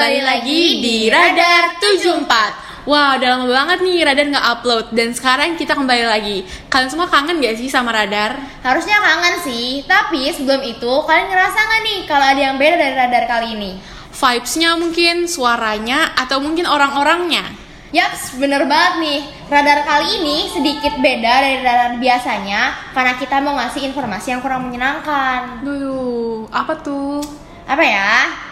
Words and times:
kembali 0.00 0.24
lagi 0.24 0.80
di 0.80 1.12
Radar 1.12 1.76
74 1.76 2.88
Wah, 2.88 3.20
udah 3.20 3.36
lama 3.36 3.44
banget 3.52 3.84
nih 3.84 4.00
Radar 4.00 4.32
nggak 4.32 4.46
upload 4.48 4.96
Dan 4.96 5.12
sekarang 5.12 5.60
kita 5.60 5.76
kembali 5.76 6.08
lagi 6.08 6.40
Kalian 6.72 6.88
semua 6.88 7.04
kangen 7.04 7.36
gak 7.36 7.60
sih 7.60 7.68
sama 7.68 7.92
Radar? 7.92 8.32
Harusnya 8.64 8.96
kangen 8.96 9.44
sih, 9.44 9.84
tapi 9.84 10.32
sebelum 10.32 10.64
itu 10.64 10.88
kalian 11.04 11.28
ngerasa 11.28 11.52
nggak 11.52 11.80
nih 11.84 11.98
kalau 12.08 12.26
ada 12.32 12.40
yang 12.40 12.56
beda 12.56 12.80
dari 12.80 12.94
radar 12.96 13.24
kali 13.28 13.48
ini? 13.52 13.76
Vibes-nya 14.16 14.70
mungkin, 14.80 15.28
suaranya, 15.28 16.16
atau 16.16 16.40
mungkin 16.40 16.64
orang-orangnya 16.64 17.52
Yaps, 17.92 18.40
bener 18.40 18.64
banget 18.64 19.04
nih. 19.04 19.20
Radar 19.52 19.84
kali 19.84 20.16
ini 20.16 20.48
sedikit 20.48 20.96
beda 20.96 21.44
dari 21.44 21.60
radar 21.60 22.00
biasanya 22.00 22.72
karena 22.96 23.20
kita 23.20 23.36
mau 23.44 23.52
ngasih 23.52 23.92
informasi 23.92 24.32
yang 24.32 24.40
kurang 24.40 24.64
menyenangkan. 24.64 25.60
Duh, 25.60 26.48
apa 26.48 26.72
tuh? 26.80 27.20
Apa 27.68 27.84
ya? 27.84 28.48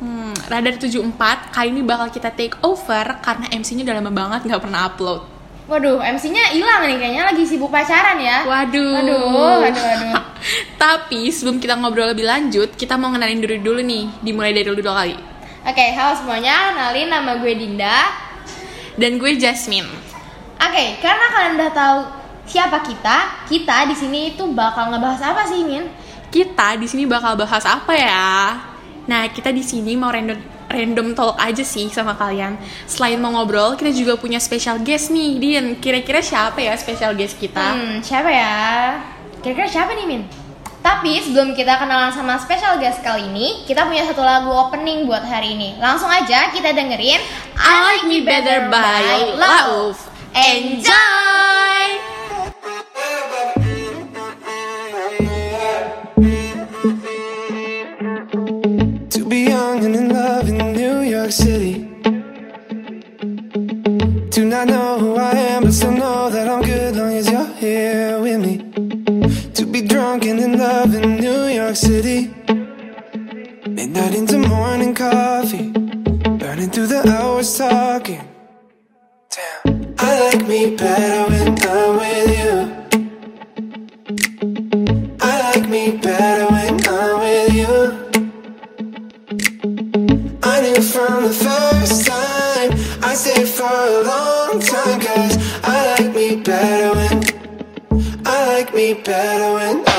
Hmm, 0.00 0.32
Radar 0.48 0.80
74 0.80 1.52
kali 1.52 1.68
ini 1.76 1.84
bakal 1.84 2.08
kita 2.08 2.32
take 2.32 2.56
over 2.64 3.20
Karena 3.20 3.52
MC-nya 3.52 3.84
udah 3.84 3.96
lama 4.00 4.08
banget 4.08 4.40
nggak 4.48 4.62
pernah 4.64 4.88
upload 4.88 5.28
Waduh, 5.70 6.02
MC-nya 6.02 6.50
hilang 6.50 6.82
nih 6.82 6.98
kayaknya 6.98 7.30
lagi 7.30 7.46
sibuk 7.46 7.70
pacaran 7.70 8.18
ya. 8.18 8.42
Waduh. 8.42 9.06
Aduh, 9.06 9.70
aduh, 9.70 9.86
aduh. 9.86 10.18
Tapi 10.82 11.30
sebelum 11.30 11.62
kita 11.62 11.78
ngobrol 11.78 12.10
lebih 12.10 12.26
lanjut, 12.26 12.74
kita 12.74 12.98
mau 12.98 13.14
ngenalin 13.14 13.38
diri 13.38 13.62
dulu 13.62 13.78
nih. 13.78 14.10
Dimulai 14.18 14.50
dari 14.50 14.66
dulu 14.66 14.82
kali. 14.82 15.14
Oke, 15.62 15.94
halo 15.94 16.18
semuanya. 16.18 16.74
Kenalin 16.74 17.06
nama 17.06 17.38
gue 17.38 17.52
Dinda. 17.54 18.02
Dan 18.98 19.22
gue 19.22 19.38
Jasmine. 19.38 19.86
Oke, 20.58 20.98
karena 20.98 21.26
kalian 21.30 21.54
udah 21.62 21.70
tahu 21.70 21.98
siapa 22.50 22.82
kita, 22.82 23.46
kita 23.46 23.86
di 23.86 23.94
sini 23.94 24.34
itu 24.34 24.50
bakal 24.50 24.90
ngebahas 24.90 25.22
apa 25.22 25.46
sih, 25.46 25.62
Min? 25.62 25.86
Kita 26.34 26.74
di 26.82 26.90
sini 26.90 27.06
bakal 27.06 27.38
bahas 27.38 27.62
apa 27.62 27.94
ya? 27.94 28.58
Nah, 29.08 29.30
kita 29.32 29.54
di 29.54 29.64
sini 29.64 29.96
mau 29.96 30.12
random 30.12 30.60
random 30.70 31.18
talk 31.18 31.34
aja 31.36 31.64
sih 31.66 31.90
sama 31.90 32.14
kalian. 32.14 32.54
Selain 32.86 33.18
mau 33.18 33.34
ngobrol, 33.34 33.74
kita 33.74 33.90
juga 33.90 34.14
punya 34.14 34.38
special 34.38 34.80
guest 34.86 35.10
nih, 35.10 35.36
Din. 35.40 35.66
Kira-kira 35.82 36.22
siapa 36.22 36.62
ya 36.62 36.78
special 36.78 37.18
guest 37.18 37.36
kita? 37.36 37.74
Hmm, 37.74 37.98
siapa 38.00 38.30
ya? 38.30 38.54
Kira-kira 39.42 39.66
siapa 39.66 39.92
nih, 39.98 40.06
Min? 40.06 40.22
Tapi 40.80 41.20
sebelum 41.20 41.52
kita 41.52 41.76
kenalan 41.76 42.08
sama 42.08 42.40
special 42.40 42.80
guest 42.80 43.04
kali 43.04 43.28
ini, 43.28 43.68
kita 43.68 43.84
punya 43.84 44.08
satu 44.08 44.24
lagu 44.24 44.48
opening 44.48 45.04
buat 45.04 45.20
hari 45.20 45.52
ini. 45.52 45.76
Langsung 45.76 46.08
aja 46.08 46.48
kita 46.48 46.72
dengerin 46.72 47.20
I 47.60 47.74
Like 47.84 48.04
Me 48.08 48.24
Better 48.24 48.72
by 48.72 49.36
Lauf. 49.36 50.08
Enjoy! 50.32 51.29
York 61.30 61.48
City. 61.48 61.74
Do 64.30 64.44
not 64.44 64.66
know 64.66 64.98
who 64.98 65.14
I 65.14 65.30
am, 65.30 65.62
but 65.62 65.72
still 65.72 65.92
know 65.92 66.28
that 66.28 66.48
I'm 66.48 66.60
good 66.62 66.96
long 66.96 67.12
as 67.12 67.30
you're 67.30 67.46
here 67.54 68.18
with 68.20 68.40
me. 68.44 68.58
To 69.52 69.64
be 69.64 69.80
drunk 69.80 70.24
and 70.26 70.40
in 70.40 70.58
love 70.58 70.92
in 70.92 71.18
New 71.18 71.44
York 71.44 71.76
City. 71.76 72.34
Midnight 73.68 74.14
into 74.16 74.38
morning 74.38 74.92
coffee. 74.92 75.70
Burning 76.40 76.70
through 76.70 76.88
the 76.88 77.08
hours 77.08 77.56
talking. 77.56 78.26
Damn. 79.30 79.94
I 79.98 80.20
like 80.24 80.48
me 80.48 80.74
better 80.74 81.30
when 81.30 81.48
I'm 81.62 81.96
with 82.02 82.30
you. 82.40 82.54
I 85.20 85.32
like 85.52 85.68
me 85.68 85.96
better 85.96 86.46
when 86.52 86.59
From 90.60 91.24
the 91.24 91.32
first 91.32 92.06
time. 92.06 92.72
I 93.02 93.14
stayed 93.14 93.48
for 93.48 93.64
a 93.64 94.02
long 94.02 94.60
time 94.60 95.00
Cause 95.00 95.38
I 95.64 95.96
like 95.98 96.14
me 96.14 96.36
better 96.36 96.94
when 96.98 98.26
I 98.26 98.46
like 98.46 98.74
me 98.74 98.92
better 98.92 99.54
when 99.54 99.89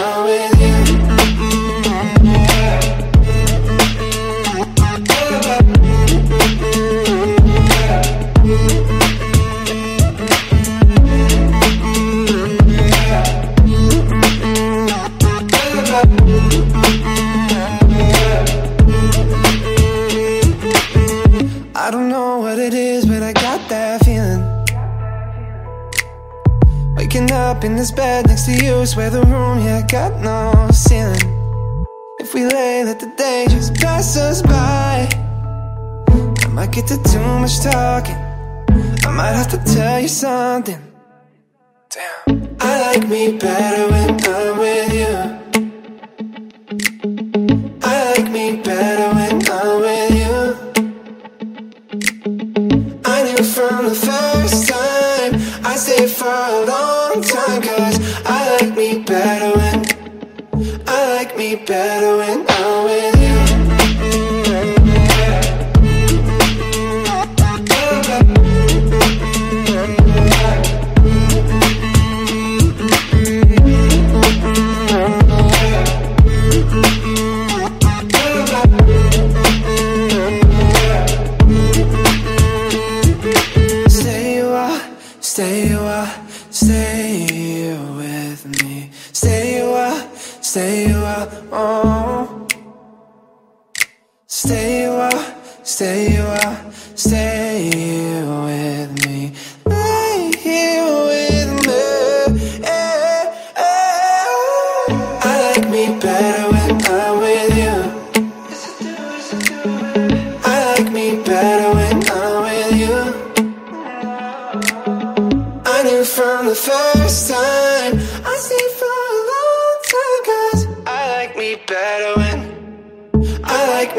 this 27.92 27.98
bed 27.98 28.28
next 28.28 28.46
to 28.46 28.52
you, 28.52 28.86
swear 28.86 29.10
the 29.10 29.22
room, 29.22 29.60
yeah, 29.60 29.86
got 29.88 30.22
no 30.22 30.70
ceiling. 30.72 31.86
If 32.20 32.34
we 32.34 32.46
lay, 32.46 32.84
let 32.84 33.00
the 33.00 33.12
day 33.18 33.46
just 33.50 33.74
pass 33.76 34.18
us 34.18 34.42
by. 34.42 35.10
I 36.44 36.48
might 36.50 36.72
get 36.72 36.88
to 36.88 36.98
too 37.04 37.20
much 37.40 37.60
talking. 37.62 38.16
I 39.06 39.12
might 39.12 39.34
have 39.34 39.50
to 39.50 39.58
tell 39.74 40.00
you 40.00 40.08
something. 40.08 40.82
Damn. 41.90 42.58
I 42.60 42.82
like 42.88 43.08
me 43.08 43.38
better 43.38 43.90
when 43.92 44.10
I'm 44.24 44.58
with 44.60 44.94
you. 44.94 45.16
I 47.84 48.14
like 48.14 48.32
me 48.32 48.62
better 48.62 49.10
when 49.18 49.42
I'm 49.50 49.82
with 49.86 50.14
you. 50.22 50.36
I 53.06 53.24
knew 53.24 53.44
from 53.44 53.86
the 53.86 53.96
first 53.96 54.31
better 61.66 62.18
when 62.18 62.51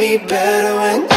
me 0.02 0.18
better 0.18 0.74
when 0.80 1.12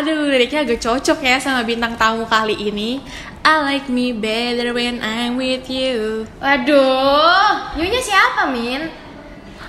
Aduh, 0.00 0.32
agak 0.32 0.80
cocok 0.80 1.20
ya 1.20 1.36
sama 1.36 1.60
bintang 1.60 1.92
tamu 2.00 2.24
kali 2.24 2.56
ini. 2.56 3.04
I 3.40 3.54
like 3.64 3.88
me 3.88 4.12
better 4.12 4.76
when 4.76 5.00
I'm 5.00 5.40
with 5.40 5.64
you. 5.72 6.28
Waduh, 6.44 7.72
Yunya 7.80 8.00
siapa, 8.04 8.52
Min? 8.52 8.92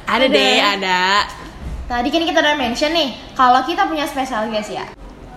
Ada 0.04 0.28
Ada. 0.28 0.36
deh, 0.36 0.58
ada. 0.60 1.04
Tadi 1.88 2.08
kan 2.12 2.24
kita 2.28 2.40
udah 2.44 2.56
mention 2.60 2.92
nih, 2.92 3.16
kalau 3.36 3.64
kita 3.64 3.88
punya 3.88 4.04
special 4.08 4.52
guest 4.52 4.76
ya. 4.76 4.88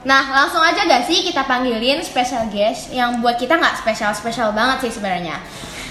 Nah, 0.04 0.22
langsung 0.34 0.60
aja 0.60 0.84
gak 0.84 1.08
sih 1.08 1.25
kita 1.25 1.46
panggilin 1.48 2.04
special 2.04 2.50
guest 2.52 2.92
yang 2.92 3.25
buat 3.25 3.40
kita 3.40 3.56
nggak 3.56 3.81
spesial-spesial 3.81 4.52
banget 4.52 4.86
sih 4.86 5.00
sebenarnya. 5.00 5.40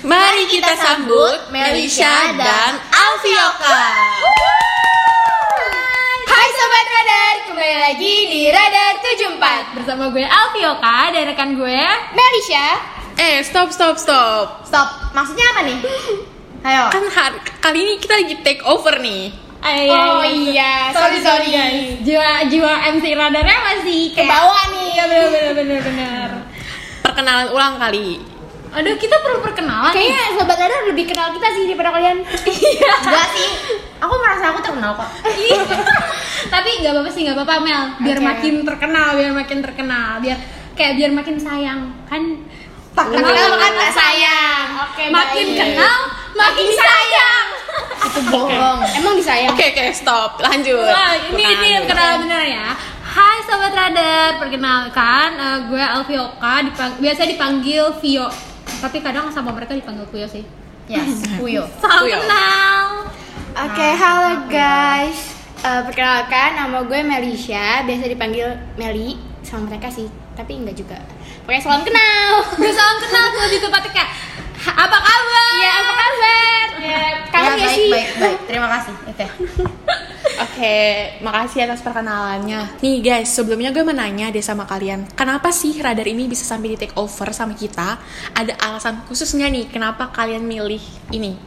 Mari 0.04 0.45
kita 0.51 0.75
sambut 0.75 1.48
Melisha 1.50 2.36
dan 2.36 2.75
Alfioka. 2.92 3.80
Bersama 9.74 10.14
gue 10.14 10.22
Alfioka 10.22 11.00
dan 11.14 11.24
rekan 11.30 11.58
gue 11.58 11.80
Melisha. 12.14 12.68
Eh, 13.14 13.46
stop, 13.46 13.70
stop, 13.70 13.98
stop. 13.98 14.66
Stop, 14.66 15.14
maksudnya 15.14 15.46
apa 15.54 15.62
nih? 15.66 15.78
Ayo. 16.68 16.84
Kan 16.90 17.04
hari, 17.12 17.38
kali 17.60 17.78
ini 17.84 17.94
kita 18.00 18.14
lagi 18.24 18.36
take 18.42 18.64
over 18.64 18.98
nih. 19.04 19.34
Ay, 19.64 19.88
Oh 19.88 20.24
iya, 20.28 20.92
sorry 20.92 21.24
sorry 21.24 21.48
guys. 21.52 22.04
Jiwa 22.04 22.52
jiwa 22.52 22.74
MC 23.00 23.16
radarnya 23.16 23.58
masih 23.64 24.12
Ke 24.12 24.28
bawah 24.28 24.64
nih. 24.75 24.88
Iya 24.92 25.04
bener 25.08 25.28
bener 25.31 25.52
bener 25.56 25.80
bener 25.88 26.30
Perkenalan 27.00 27.48
ulang 27.56 27.76
kali. 27.80 28.19
Aduh 28.74 28.96
kita 28.96 29.16
perlu 29.18 29.40
perkenalan 29.40 29.90
nih. 29.90 30.10
Kayaknya 30.10 30.34
Sobat 30.36 30.58
Radar 30.58 30.81
lebih 30.84 31.06
kenal 31.06 31.30
kita 31.30 31.48
sih 31.50 31.64
daripada 31.66 31.90
kalian 31.92 32.18
iya 32.48 32.94
Enggak 33.00 33.28
sih, 33.31 33.48
aku 33.98 34.14
merasa 34.18 34.44
aku 34.50 34.60
terkenal 34.60 34.92
kok 34.94 35.10
Iya. 35.25 35.62
tapi 36.50 36.70
nggak 36.80 36.92
apa-apa 36.92 37.10
sih 37.10 37.22
nggak 37.22 37.36
apa-apa 37.36 37.56
Mel 37.60 37.84
biar 38.00 38.18
Oke. 38.18 38.25
makin 38.25 38.54
terkenal 38.64 39.08
biar 39.14 39.31
makin 39.31 39.58
terkenal 39.60 40.10
biar 40.20 40.38
kayak 40.74 40.94
biar 40.96 41.12
makin 41.12 41.36
sayang 41.38 41.80
kan 42.04 42.22
tak 42.92 43.06
Kenal 43.10 43.54
kan 43.56 43.74
sayang 43.92 44.66
Oke 44.84 45.04
makin 45.08 45.46
baik. 45.48 45.60
kenal 45.72 45.98
makin 46.34 46.68
sayang 46.72 47.46
Itu 48.04 48.19
bohong 48.28 48.80
Emang 48.94 49.16
disayang? 49.16 49.50
Oke, 49.50 49.66
oke, 49.66 49.86
stop. 49.92 50.38
Lanjut. 50.38 50.76
Wah, 50.78 51.16
ini 51.31 51.42
ini 51.42 51.69
kenalan 51.84 52.22
bener 52.22 52.44
ya. 52.44 52.68
Hai 53.02 53.40
sobat 53.42 53.72
radar, 53.72 54.38
perkenalkan 54.38 55.30
eh, 55.34 55.58
gue 55.66 55.80
Alfioka, 55.80 56.62
dipang- 56.62 57.00
biasa 57.00 57.22
dipanggil 57.26 57.90
Vio. 57.98 58.28
Tapi 58.83 59.00
kadang 59.00 59.31
sama 59.31 59.56
mereka 59.56 59.71
dipanggil 59.71 60.03
Puyo 60.06 60.27
sih. 60.27 60.44
Yes, 60.85 61.24
Puyo 61.39 61.63
Salam 61.80 62.03
Puyo. 62.03 62.19
kenal. 62.19 63.07
Oke, 63.56 63.88
halo 63.95 64.44
guys. 64.45 65.31
Eh, 65.57 65.81
perkenalkan, 65.81 66.59
nama 66.59 66.83
gue 66.83 67.00
Melisha. 67.01 67.81
Biasa 67.81 68.03
dipanggil 68.06 68.44
Meli 68.75 69.15
sama 69.39 69.71
mereka 69.71 69.88
sih, 69.88 70.06
tapi 70.35 70.59
enggak 70.59 70.75
juga. 70.75 71.00
Oke, 71.41 71.56
salam 71.63 71.81
kenal. 71.81 72.44
Gue 72.53 72.68
salam 72.69 72.97
kenal 73.00 73.25
lebih 73.39 73.59
tepatnya 73.62 73.91
kayak 73.94 74.09
"Ha- 74.59 74.77
apa 74.77 74.97
kabar? 74.97 75.47
Ya, 75.56 75.71
apa 75.74 75.94
kabar? 75.94 76.68
Ya, 76.77 77.00
kangen 77.25 77.44
Ya, 77.45 77.51
gak 77.53 77.63
baik, 77.63 77.77
sih? 77.77 77.89
baik, 77.89 78.09
baik, 78.18 78.38
terima 78.44 78.68
kasih 78.69 78.94
Oke 79.06 79.25
Oke, 80.44 80.75
makasih 81.24 81.63
atas 81.63 81.80
perkenalannya. 81.80 82.84
Nih 82.84 83.00
guys, 83.00 83.31
sebelumnya 83.31 83.72
gue 83.72 83.80
mau 83.80 83.95
nanya 83.95 84.28
deh 84.28 84.44
sama 84.44 84.68
kalian, 84.68 85.07
kenapa 85.16 85.56
sih 85.56 85.80
radar 85.80 86.04
ini 86.04 86.28
bisa 86.28 86.44
sampai 86.44 86.75
di 86.75 86.78
take 86.78 86.95
over 87.00 87.31
sama 87.31 87.56
kita? 87.56 87.95
Ada 88.36 88.60
alasan 88.60 89.07
khusus 89.07 89.31
nggak 89.31 89.50
nih 89.50 89.66
kenapa 89.72 90.12
kalian 90.12 90.44
milih 90.44 90.84
ini? 91.10 91.40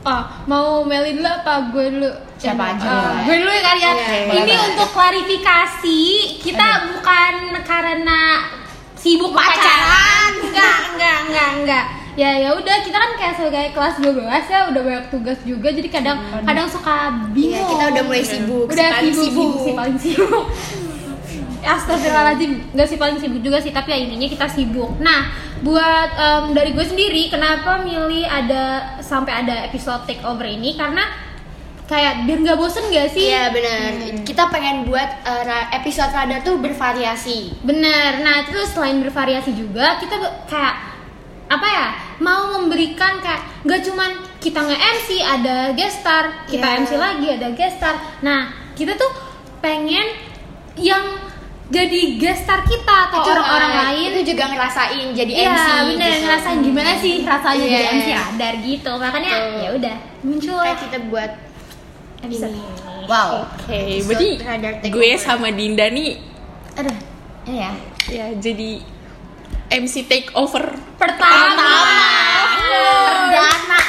Oh, 0.00 0.24
mau 0.48 0.80
Meli 0.86 1.18
dulu 1.18 1.28
apa 1.28 1.68
gue 1.68 1.86
dulu? 1.92 2.10
Siapa 2.40 2.72
aja 2.72 2.88
boleh. 2.88 3.22
gue 3.28 3.36
dulu 3.44 3.50
ya 3.52 3.62
kali 3.68 3.80
ya. 3.84 3.92
Oke, 3.92 4.18
Ini 4.32 4.40
boleh. 4.48 4.68
untuk 4.72 4.88
klarifikasi, 4.96 6.00
kita 6.40 6.68
bukan 6.88 7.34
karena 7.66 8.20
sibuk 8.96 9.36
pacaran. 9.36 10.32
Enggak, 10.40 10.78
enggak, 10.96 11.16
enggak, 11.28 11.48
enggak. 11.60 11.86
Ya 12.20 12.36
ya 12.36 12.52
udah 12.52 12.76
kita 12.84 12.92
kan 12.94 13.12
kayak 13.16 13.34
sebagai 13.34 13.66
kelas 13.72 13.96
12 13.96 14.20
ya 14.44 14.68
udah 14.68 14.82
banyak 14.84 15.06
tugas 15.08 15.38
juga 15.40 15.72
jadi 15.72 15.88
kadang 15.88 16.18
kadang 16.44 16.68
suka 16.68 16.96
bingung. 17.32 17.56
Iya, 17.56 17.60
kita 17.64 17.84
udah 17.88 18.02
mulai 18.04 18.20
sibuk, 18.22 18.66
Udah 18.68 18.76
si 18.84 18.92
paling 18.92 19.14
sibuk, 19.14 19.24
sibuk. 19.24 19.48
sibuk, 19.48 19.64
si 19.64 19.70
paling 19.72 19.96
sibuk. 19.96 20.44
Astagfirullahaladzim, 21.60 22.72
gak 22.72 22.88
sih 22.88 22.96
paling 22.96 23.16
sibuk 23.16 23.40
juga 23.40 23.60
sih, 23.60 23.68
tapi 23.68 23.88
ya 23.90 23.98
intinya 23.98 24.24
kita 24.26 24.46
sibuk. 24.48 24.96
Nah, 24.96 25.28
buat 25.60 26.08
em, 26.10 26.44
dari 26.52 26.72
gue 26.72 26.80
sendiri, 26.82 27.28
kenapa 27.28 27.80
milih 27.80 28.24
ada 28.24 28.62
sampai 28.98 29.44
ada 29.44 29.64
episode 29.64 30.04
takeover 30.04 30.44
ini? 30.44 30.72
Karena 30.72 31.04
kayak 31.84 32.24
biar 32.24 32.38
nggak 32.38 32.56
bosen 32.56 32.88
gak 32.88 33.12
sih? 33.12 33.28
Iya 33.28 33.48
benar. 33.48 33.92
Kita 34.24 34.48
pengen 34.48 34.84
buat 34.84 35.10
ra- 35.20 35.68
episode 35.74 36.08
radar 36.10 36.40
tuh 36.40 36.56
bervariasi. 36.56 37.60
Bener. 37.60 38.20
Nah, 38.20 38.44
terus 38.44 38.72
selain 38.72 38.96
bervariasi 38.98 39.52
juga, 39.52 39.96
kita 39.96 40.16
kayak 40.48 40.74
apa 41.46 41.68
ya? 41.68 41.88
Mau 42.20 42.54
memberikan 42.54 43.18
kayak 43.18 43.64
nggak 43.64 43.80
cuman 43.82 44.10
kita 44.36 44.60
nge-MC 44.62 45.08
ada 45.18 45.72
guest 45.72 46.00
star, 46.00 46.44
kita 46.44 46.64
Iya. 46.66 46.78
MC 46.78 46.90
lagi 46.94 47.26
ada 47.30 47.48
guest 47.50 47.76
star. 47.76 47.94
Nah, 48.20 48.40
kita 48.72 48.92
tuh 48.94 49.08
pengen 49.58 50.04
yang 50.76 51.16
jadi 51.66 52.00
guest 52.16 52.44
star 52.44 52.60
kita 52.62 53.08
atau 53.08 53.20
Itu 53.20 53.30
orang-orang 53.30 53.70
eh, 53.70 53.78
lain 53.80 54.08
itu 54.12 54.34
juga 54.34 54.44
ngerasain 54.48 55.06
jadi 55.12 55.32
Iya, 55.34 55.48
MC. 55.50 55.68
bener 55.88 56.10
gitu. 56.10 56.22
ngerasain 56.22 56.58
gimana 56.60 56.92
sih 56.96 57.14
rasanya 57.22 57.64
jadi 57.64 57.78
Iya. 57.80 57.90
MC 57.94 58.08
radar 58.12 58.54
gitu. 58.58 58.92
Makanya 58.92 59.32
ya 59.58 59.70
udah 59.72 59.96
muncul 60.20 60.58
Kayak 60.58 60.78
kita 60.82 60.98
buat 61.06 61.30
episode 62.20 62.52
ini. 62.52 62.68
Wow 63.06 63.48
Oke, 63.58 63.78
Episode 63.96 64.44
berarti 64.44 64.86
gue 64.86 65.10
sama 65.16 65.48
Dinda 65.50 65.88
nih 65.88 66.20
Aduh, 66.76 66.94
ya 67.44 67.72
ya 68.06 68.26
jadi 68.36 68.78
MC 69.72 70.04
take 70.04 70.30
over 70.32 70.62
Pertama. 70.94 71.64
Perdana. 73.30 73.80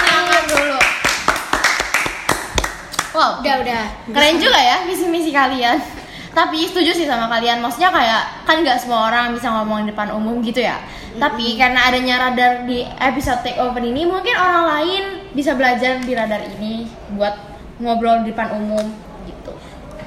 tangan 0.00 0.42
dulu. 0.48 0.78
Wow. 3.10 3.30
Udah, 3.42 3.54
udah. 3.60 3.82
Keren 4.08 4.36
juga 4.40 4.60
ya 4.60 4.76
misi-misi 4.86 5.30
kalian. 5.34 5.76
Tapi 6.30 6.62
setuju 6.64 6.94
sih 6.94 7.06
sama 7.10 7.26
kalian. 7.26 7.58
Maksudnya 7.58 7.90
kayak 7.90 8.46
Kan 8.46 8.62
gak 8.62 8.78
semua 8.78 9.10
orang 9.10 9.34
bisa 9.34 9.50
ngomong 9.50 9.84
di 9.84 9.90
depan 9.92 10.14
umum 10.14 10.38
gitu 10.40 10.62
ya. 10.62 10.78
Tapi 11.18 11.58
karena 11.58 11.90
adanya 11.90 12.30
radar 12.30 12.70
di 12.70 12.86
episode 12.86 13.42
takeover 13.42 13.82
ini 13.82 14.06
Mungkin 14.06 14.30
orang 14.30 14.62
lain 14.78 15.02
bisa 15.34 15.58
belajar 15.58 15.98
di 15.98 16.14
radar 16.14 16.38
ini 16.54 16.86
Buat 17.18 17.34
ngobrol 17.82 18.22
di 18.22 18.30
depan 18.30 18.54
umum 18.54 18.86
gitu. 19.26 19.52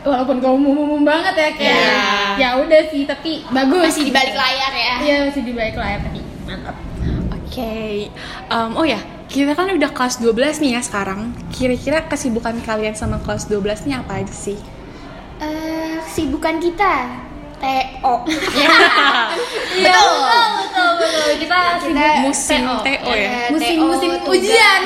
Walaupun 0.07 0.39
gak 0.39 0.53
umum-umum 0.55 1.03
banget 1.03 1.35
ya 1.35 1.49
kayak 1.59 1.75
Iya. 1.75 1.95
ya 2.39 2.49
udah 2.63 2.81
sih 2.89 3.03
tapi 3.03 3.43
bagus. 3.51 3.83
Masih 3.93 4.03
di 4.09 4.13
balik 4.15 4.33
layar 4.33 4.71
ya. 4.71 4.93
Iya 5.03 5.15
masih 5.29 5.41
di 5.43 5.53
balik 5.53 5.75
layar 5.75 5.99
tapi 6.01 6.19
mantap. 6.47 6.92
Oke, 7.53 8.09
Em, 8.49 8.71
oh 8.73 8.81
ya, 8.81 8.97
kita 9.29 9.53
kan 9.53 9.69
udah 9.69 9.93
kelas 9.93 10.17
12 10.17 10.57
nih 10.57 10.73
ya 10.73 10.81
sekarang. 10.81 11.37
Kira-kira 11.53 12.01
kesibukan 12.09 12.57
kalian 12.65 12.97
sama 12.97 13.21
kelas 13.21 13.45
12 13.45 13.85
nya 13.85 14.01
apa 14.01 14.25
aja 14.25 14.33
sih? 14.33 14.57
Eh, 15.37 16.01
kesibukan 16.01 16.57
kita 16.57 17.13
TO. 17.61 18.15
Iya 19.77 19.89
betul 19.93 20.49
betul 20.65 20.89
betul 20.97 21.29
kita 21.45 21.57
sibuk 21.77 22.17
Musim 22.25 22.61
TO. 22.65 22.75
TO 22.89 23.11
ya? 23.13 23.29
Eh, 23.29 23.45
ujian, 23.53 23.53
tugas. 23.53 23.53
Musim 23.53 23.77
musim 23.85 24.11
ujian. 24.33 24.79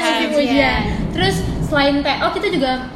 musim 0.00 0.30
ujian. 0.40 0.80
Terus 1.12 1.36
selain 1.68 2.00
TO 2.00 2.26
kita 2.32 2.48
juga 2.48 2.88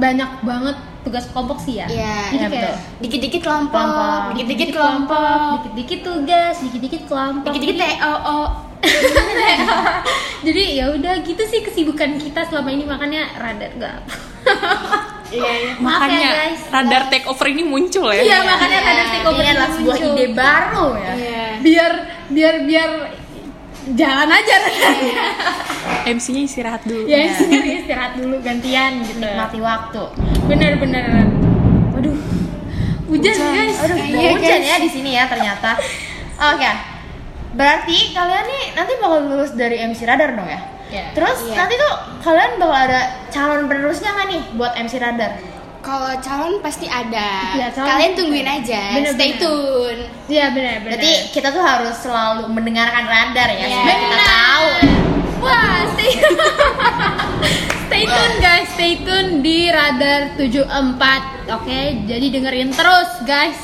banyak 0.00 0.30
banget 0.48 0.76
tugas 1.00 1.24
kelompok 1.26 1.58
sih 1.58 1.78
ya. 1.78 1.86
Iya, 1.86 2.16
Jadi 2.28 2.36
iya, 2.36 2.46
kayak 2.46 2.62
betul. 2.62 2.76
Dikit-dikit 3.00 3.40
kelompok, 3.40 3.88
dikit-dikit 4.30 4.68
kelompok, 4.70 5.38
dikit-dikit 5.56 6.00
tugas, 6.02 6.54
dikit-dikit 6.60 7.02
kelompok. 7.06 7.48
dikit-dikit 7.48 7.76
Jadi- 7.78 7.98
TO. 7.98 8.40
Jadi 10.40 10.62
ya 10.72 10.88
udah 10.88 11.14
gitu 11.20 11.42
sih 11.42 11.60
kesibukan 11.60 12.16
kita 12.16 12.40
selama 12.44 12.68
ini 12.70 12.84
makanya 12.84 13.28
radar 13.36 13.70
gak. 13.76 13.98
Iya, 15.30 15.46
iya. 15.46 15.70
Ya, 15.70 15.78
Makanya 15.78 16.28
guys. 16.28 16.60
radar 16.66 17.02
take 17.06 17.22
over 17.22 17.46
ini 17.46 17.62
muncul 17.62 18.10
ya. 18.10 18.18
Iya 18.18 18.42
makanya 18.42 18.66
Iya. 18.74 18.88
radar 18.90 19.06
takeover 19.06 19.38
Ini 19.38 19.46
adalah 19.48 19.62
ini 19.62 19.76
sebuah 19.78 19.94
muncul. 19.94 20.10
ide 20.10 20.26
baru 20.34 20.86
ya 20.96 21.12
Iya. 21.14 21.44
Biar 21.60 21.92
biar 22.26 22.54
biar 22.66 22.90
jalan 23.92 24.28
aja. 24.28 24.56
MC-nya 26.06 26.42
istirahat 26.44 26.82
dulu. 26.82 27.04
ya 27.04 27.30
sendiri 27.30 27.82
istirahat 27.82 28.12
dulu 28.14 28.38
gantian 28.40 29.02
gitu. 29.02 29.20
Nikmati 29.20 29.58
waktu 29.58 30.02
Bener 30.46 30.72
bener. 30.76 31.04
Waduh. 31.92 32.16
Hujan, 33.10 33.34
guys. 33.34 33.76
Aduh, 33.82 33.96
Iya, 33.98 34.38
hujan 34.38 34.60
guys. 34.62 34.70
ya 34.70 34.76
di 34.78 34.88
sini 34.88 35.10
ya 35.12 35.26
ternyata. 35.26 35.74
Oke. 36.54 36.70
Berarti 37.50 38.14
kalian 38.14 38.44
nih 38.46 38.64
nanti 38.72 38.92
bakal 38.96 39.26
lulus 39.26 39.50
dari 39.52 39.82
MC 39.82 40.06
Radar 40.06 40.30
dong 40.32 40.46
ya? 40.46 40.60
Iya. 40.88 41.04
Terus 41.12 41.38
Iya. 41.44 41.56
nanti 41.58 41.74
tuh 41.74 41.92
kalian 42.22 42.52
bakal 42.56 42.78
ada 42.86 43.00
calon 43.28 43.66
penerusnya 43.66 44.10
nggak 44.10 44.28
nih 44.30 44.42
buat 44.54 44.72
MC 44.76 44.94
Radar? 44.96 45.32
Kalau 45.80 46.12
calon 46.20 46.60
pasti 46.60 46.84
ada. 46.84 47.56
Iya, 47.56 47.68
calon 47.72 47.88
Kalian 47.88 48.12
tungguin 48.12 48.44
aja. 48.44 48.82
Bener, 49.00 49.12
Stay 49.16 49.32
bener. 49.32 49.40
tune. 49.40 50.00
Iya 50.28 50.46
benar 50.52 50.74
benar. 50.78 51.00
Berarti 51.00 51.12
kita 51.32 51.48
tuh 51.50 51.62
harus 51.64 51.96
selalu 51.98 52.42
mendengarkan 52.48 53.04
radar 53.04 53.48
ya 53.48 53.64
Iya. 53.64 53.74
supaya 53.74 53.96
kita 53.96 54.18
tahu. 54.20 54.68
Wah, 55.40 55.78
stay 55.96 56.10
Stay 57.90 58.04
tune 58.06 58.36
guys, 58.38 58.68
stay 58.70 58.92
tune 59.02 59.40
di 59.40 59.66
Radar 59.66 60.38
74. 60.38 61.50
Oke, 61.50 61.80
jadi 62.06 62.26
dengerin 62.30 62.70
terus 62.70 63.10
guys. 63.24 63.58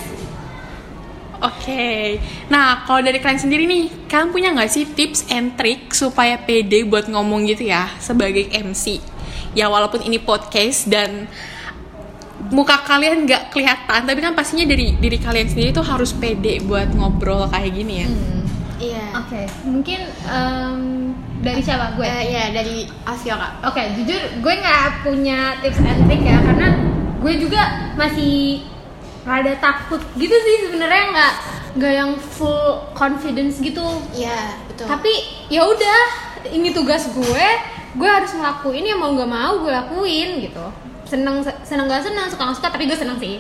Oke, 1.36 2.16
nah 2.48 2.82
kalau 2.82 3.04
dari 3.04 3.20
kalian 3.20 3.38
sendiri 3.38 3.68
nih, 3.68 4.08
kalian 4.08 4.32
punya 4.32 4.48
nggak 4.50 4.66
sih 4.66 4.88
tips 4.88 5.28
and 5.28 5.52
trick 5.54 5.92
supaya 5.92 6.40
pede 6.40 6.82
buat 6.82 7.06
ngomong 7.06 7.44
gitu 7.44 7.68
ya 7.68 7.92
sebagai 8.00 8.48
MC? 8.50 8.98
Ya 9.52 9.68
walaupun 9.68 10.00
ini 10.00 10.16
podcast 10.16 10.88
dan 10.88 11.28
muka 12.52 12.82
kalian 12.86 13.26
nggak 13.26 13.50
kelihatan, 13.50 14.00
tapi 14.06 14.18
kan 14.22 14.32
pastinya 14.36 14.66
dari 14.68 14.94
diri 14.96 15.18
kalian 15.18 15.48
sendiri 15.50 15.70
tuh 15.74 15.86
harus 15.86 16.14
pede 16.14 16.62
buat 16.62 16.92
ngobrol 16.94 17.50
kayak 17.50 17.72
gini 17.74 17.94
ya. 18.04 18.08
Iya. 18.76 19.04
Oke, 19.24 19.42
mungkin 19.64 20.00
em, 20.28 20.80
dari 21.40 21.64
siapa 21.64 21.96
gue? 21.96 22.04
Eh, 22.04 22.24
ya 22.28 22.52
dari 22.52 22.84
Alfio 23.08 23.34
kak. 23.34 23.52
Oke, 23.72 23.82
jujur 23.96 24.20
gue 24.44 24.54
nggak 24.60 25.00
punya 25.00 25.56
tips 25.64 25.80
and 25.80 26.04
trick 26.04 26.20
ya 26.20 26.36
karena 26.44 26.68
gue 27.16 27.32
juga 27.40 27.62
masih 27.96 28.62
rada 29.26 29.58
takut 29.58 29.98
gitu 30.14 30.36
sih 30.36 30.56
sebenarnya 30.68 31.04
nggak 31.10 31.32
nggak 31.76 31.92
yang 31.92 32.12
full 32.20 32.84
confidence 32.92 33.58
gitu. 33.64 33.84
Iya 34.12 34.60
betul. 34.68 34.86
Tapi 34.86 35.12
ya 35.48 35.64
udah, 35.64 36.00
ini 36.52 36.70
tugas 36.76 37.08
gue, 37.10 37.46
gue 37.96 38.08
harus 38.08 38.30
ngelakuin 38.36 38.84
ya 38.86 38.96
mau 39.00 39.16
nggak 39.16 39.30
mau 39.32 39.52
gue 39.64 39.72
lakuin 39.72 40.30
gitu. 40.44 40.66
Seneng 41.06 41.38
seneng 41.62 41.86
gak 41.86 42.02
seneng 42.02 42.26
suka 42.26 42.42
nggak 42.44 42.56
suka 42.58 42.68
tapi 42.68 42.84
gue 42.84 42.98
seneng 42.98 43.14
sih. 43.16 43.38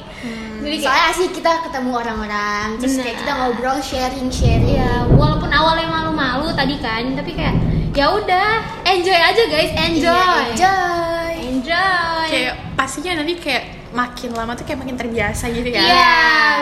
Jadi 0.62 0.76
kayak 0.78 0.86
soalnya 0.86 1.04
asik 1.10 1.30
kita 1.34 1.52
ketemu 1.62 1.90
orang-orang, 1.92 2.66
terus 2.76 2.94
kayak 2.96 3.06
Benar. 3.12 3.20
kita 3.20 3.32
ngobrol, 3.36 3.78
sharing, 3.78 4.28
sharing. 4.30 4.70
ya 4.72 4.90
walaupun 5.08 5.50
awalnya 5.50 5.86
malu-malu 5.86 6.50
tadi 6.52 6.78
kan, 6.78 7.02
tapi 7.12 7.34
kayak 7.34 7.54
ya 7.90 8.06
udah 8.08 8.48
enjoy 8.82 9.14
aja 9.14 9.42
guys, 9.46 9.72
enjoy. 9.74 10.10
Iya, 10.10 10.34
enjoy. 10.46 11.30
Enjoy. 11.46 12.26
kayak 12.26 12.54
pastinya 12.74 13.22
nanti 13.22 13.34
kayak 13.36 13.62
makin 13.90 14.30
lama 14.30 14.52
tuh 14.52 14.62
kayak 14.62 14.78
makin 14.78 14.94
terbiasa 14.94 15.48
gitu 15.48 15.66
kan 15.68 15.80
Iya, 15.80 16.18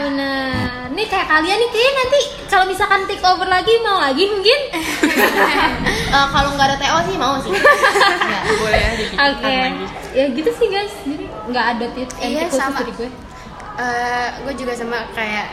benar. 0.06 0.87
Nih 0.88 1.04
kayak 1.04 1.26
kalian 1.26 1.56
nih 1.58 1.70
kayak 1.70 1.92
nanti 1.94 2.20
kalau 2.46 2.64
misalkan 2.64 3.00
take 3.04 3.20
over 3.20 3.44
lagi 3.44 3.73
mau 3.80 3.99
lagi 3.99 4.25
mungkin. 4.25 4.58
Eh, 6.14 6.26
kalau 6.30 6.54
nggak 6.54 6.68
ada 6.68 6.76
TO 6.78 6.99
sih 7.04 7.16
mau 7.18 7.34
sih 7.42 7.50
Nggak. 8.23 8.42
boleh 8.54 8.78
ya 8.78 8.90
dipikirkan 8.94 9.34
Oke. 9.34 9.50
lagi 9.50 9.84
Ya 10.14 10.25
gitu 10.30 10.50
sih 10.54 10.68
guys. 10.71 10.94
Jadi 11.02 11.25
nggak 11.50 11.66
ada 11.76 11.87
tips 11.92 12.14
and 12.23 12.33
Iya, 12.38 12.47
sama. 12.49 12.78
dari 12.80 12.92
gue. 12.94 13.11
Eh, 13.75 14.28
gue 14.47 14.54
juga 14.54 14.73
sama 14.78 15.11
kayak 15.12 15.47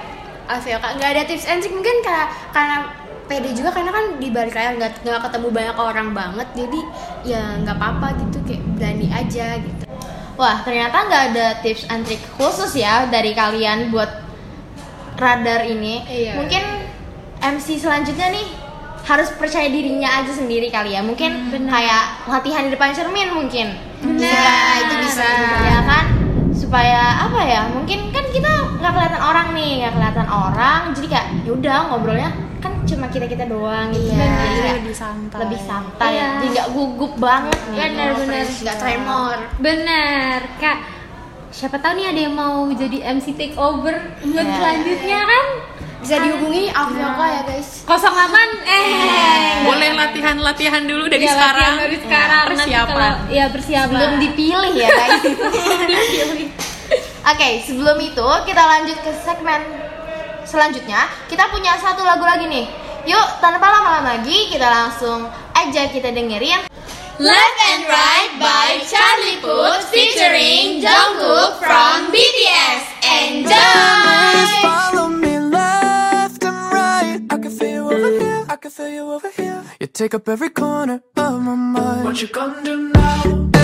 Alfio 0.45 0.77
kak. 0.77 0.91
Nggak 1.01 1.09
ada 1.17 1.23
tips 1.25 1.45
and 1.49 1.59
trick 1.65 1.73
mungkin 1.73 1.95
karena 2.05 2.25
karena 2.53 2.77
pede 3.25 3.49
juga 3.55 3.71
karena 3.71 3.89
kan 3.95 4.05
di 4.19 4.27
balik 4.29 4.53
layar 4.53 4.75
nggak 4.75 5.07
nggak 5.07 5.21
ketemu 5.23 5.47
banyak 5.55 5.77
orang 5.79 6.09
banget 6.11 6.47
jadi 6.51 6.79
ya 7.23 7.41
nggak 7.63 7.77
apa-apa 7.79 8.07
gitu 8.27 8.37
kayak 8.45 8.61
berani 8.77 9.07
aja 9.09 9.47
gitu. 9.57 9.83
Wah, 10.35 10.61
ternyata 10.61 10.97
nggak 11.09 11.23
ada 11.33 11.45
tips 11.65 11.87
and 11.89 12.03
trick 12.05 12.21
khusus 12.37 12.75
ya 12.75 13.07
dari 13.09 13.33
kalian 13.33 13.89
buat 13.89 14.09
radar 15.17 15.65
ini. 15.65 16.05
Iya. 16.05 16.33
Mungkin 16.37 16.63
MC 17.41 17.81
selanjutnya 17.81 18.29
nih 18.29 18.47
harus 19.01 19.33
percaya 19.33 19.65
dirinya 19.69 20.21
aja 20.21 20.33
sendiri 20.33 20.69
kali 20.69 20.93
ya. 20.93 21.01
Mungkin 21.01 21.49
kayak 21.65 22.29
latihan 22.29 22.69
di 22.69 22.71
depan 22.73 22.93
cermin 22.93 23.33
mungkin. 23.33 23.90
Benar, 24.01 24.73
itu 24.81 24.95
bisa. 25.05 25.27
Ya 25.61 25.79
kan? 25.85 26.05
Supaya 26.51 27.01
apa 27.25 27.39
ya? 27.43 27.61
Mungkin 27.69 28.09
kan 28.09 28.25
kita 28.29 28.51
nggak 28.79 28.91
kelihatan 28.91 29.21
orang 29.21 29.47
nih, 29.53 29.71
nggak 29.81 29.93
kelihatan 29.97 30.27
orang. 30.29 30.79
Jadi 30.93 31.07
kayak 31.07 31.27
yaudah 31.45 31.77
ngobrolnya 31.89 32.29
kan 32.61 32.73
cuma 32.85 33.09
kita 33.09 33.25
kita 33.25 33.49
doang 33.49 33.89
gitu. 33.89 34.13
Iya. 34.13 34.25
Jadi 34.25 34.59
kayak 34.61 34.77
lebih 34.85 34.95
santai 34.95 35.37
lebih 35.41 35.59
santai. 35.65 36.09
Iya. 36.13 36.27
Jadi 36.37 36.47
nggak 36.53 36.67
gugup 36.71 37.13
banget 37.17 37.57
nih. 37.73 37.77
Benar, 37.81 38.09
benar. 38.17 38.45
Nggak 38.45 38.77
tremor. 38.77 39.37
Benar, 39.57 40.39
Kak. 40.57 40.77
Siapa 41.51 41.77
tahu 41.83 41.99
nih 41.99 42.07
ada 42.15 42.21
yang 42.23 42.35
mau 42.37 42.63
jadi 42.71 42.97
MC 43.11 43.35
take 43.35 43.57
over 43.59 43.91
buat 44.23 44.45
Iya. 44.47 44.55
selanjutnya 44.55 45.19
kan? 45.19 45.45
Bisa 46.01 46.17
dihubungi 46.17 46.67
Alfio 46.67 47.09
kak 47.11 47.29
ya 47.29 47.41
guys. 47.45 47.69
08 47.85 48.01
eh 48.63 48.89
boleh 49.63 49.89
latihan-latihan 49.93 50.83
dulu 50.83 51.05
dari 51.05 51.23
Iya, 51.23 51.31
sekarang 51.31 51.71
latihan 51.71 51.77
dari 51.79 51.97
sekarang 51.99 52.45
persiapan 52.49 52.95
kalau- 52.97 53.19
Iya, 53.29 53.45
persiapan. 53.49 53.91
belum 53.93 54.13
dipilih 54.19 54.73
ya 54.75 54.89
guys. 54.89 55.21
Oke, 57.23 57.49
sebelum 57.61 57.97
itu 57.97 58.27
kita 58.43 58.63
lanjut 58.63 58.97
ke 58.97 59.11
segmen 59.21 59.61
selanjutnya. 60.43 61.05
Kita 61.29 61.47
punya 61.47 61.77
satu 61.77 62.01
lagu 62.01 62.25
lagi 62.25 62.49
nih. 62.49 62.65
Yuk, 63.03 63.27
tanpa 63.37 63.65
lama-lama 63.67 64.13
lagi, 64.15 64.49
kita 64.49 64.65
langsung 64.65 65.25
aja 65.51 65.83
kita 65.87 66.09
dengerin 66.09 66.65
Left 67.17 67.59
and 67.67 67.85
Right 67.85 68.31
by 68.35 68.81
Charlie 68.81 69.00
take 80.01 80.15
up 80.15 80.27
every 80.27 80.49
corner 80.49 81.03
of 81.15 81.43
my 81.43 81.53
mind. 81.53 82.03
What 82.03 82.19
you 82.23 82.27
gonna 82.27 82.63
do 82.63 82.89
now? 82.89 83.60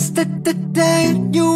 Since 0.00 0.10
the, 0.16 0.24
the 0.24 0.54
day 0.54 1.12
you 1.32 1.49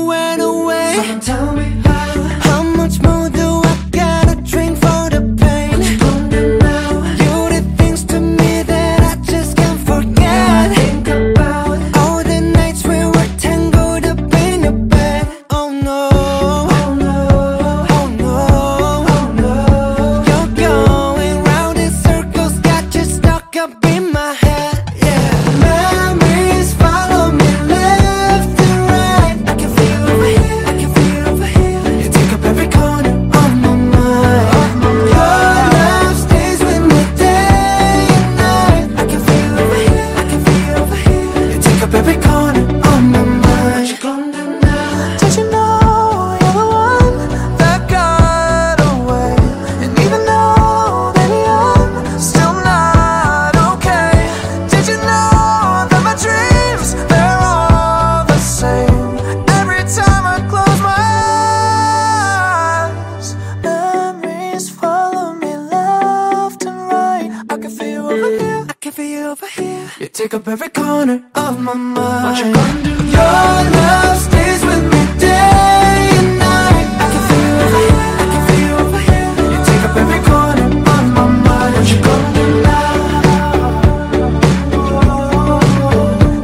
take 70.35 70.43
up 70.43 70.49
every 70.49 70.69
corner 70.71 71.23
of 71.37 71.61
my 71.61 71.75
mind. 71.75 72.25
What 72.25 72.39
you 72.39 72.53
gonna 72.53 72.83
do? 72.83 72.91
Your 73.17 73.55
love 73.79 74.19
stays 74.19 74.65
with 74.65 74.85
me 74.93 75.01
day 75.21 76.11
and 76.19 76.39
night. 76.41 76.87
I 77.03 77.07
can 77.13 77.23
feel 77.29 77.45
you 77.47 77.55
over 77.63 77.79
here. 77.85 78.03
I 78.19 78.27
can 78.33 78.43
feel 78.49 78.63
you 78.67 78.75
over 78.85 79.01
here. 79.09 79.31
You 79.53 79.59
take 79.65 79.85
up 79.87 79.97
every 79.97 80.21
corner 80.31 80.67
of 80.67 81.05
my 81.17 81.27
mind. 81.47 81.73
What 81.77 81.87
you 81.93 81.99
gonna 82.07 82.35
do 82.35 82.45
now? 82.63 82.95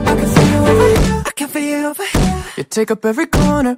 I 0.06 0.14
can 0.18 0.28
feel 0.35 0.47
you 0.52 0.61
over 0.70 0.87
here. 0.94 1.23
I 1.26 1.32
can 1.35 1.49
feel 1.49 1.68
you 1.68 1.87
over 1.88 2.06
here. 2.12 2.44
You 2.59 2.64
take 2.64 2.90
up 2.92 3.04
every 3.04 3.26
corner 3.26 3.75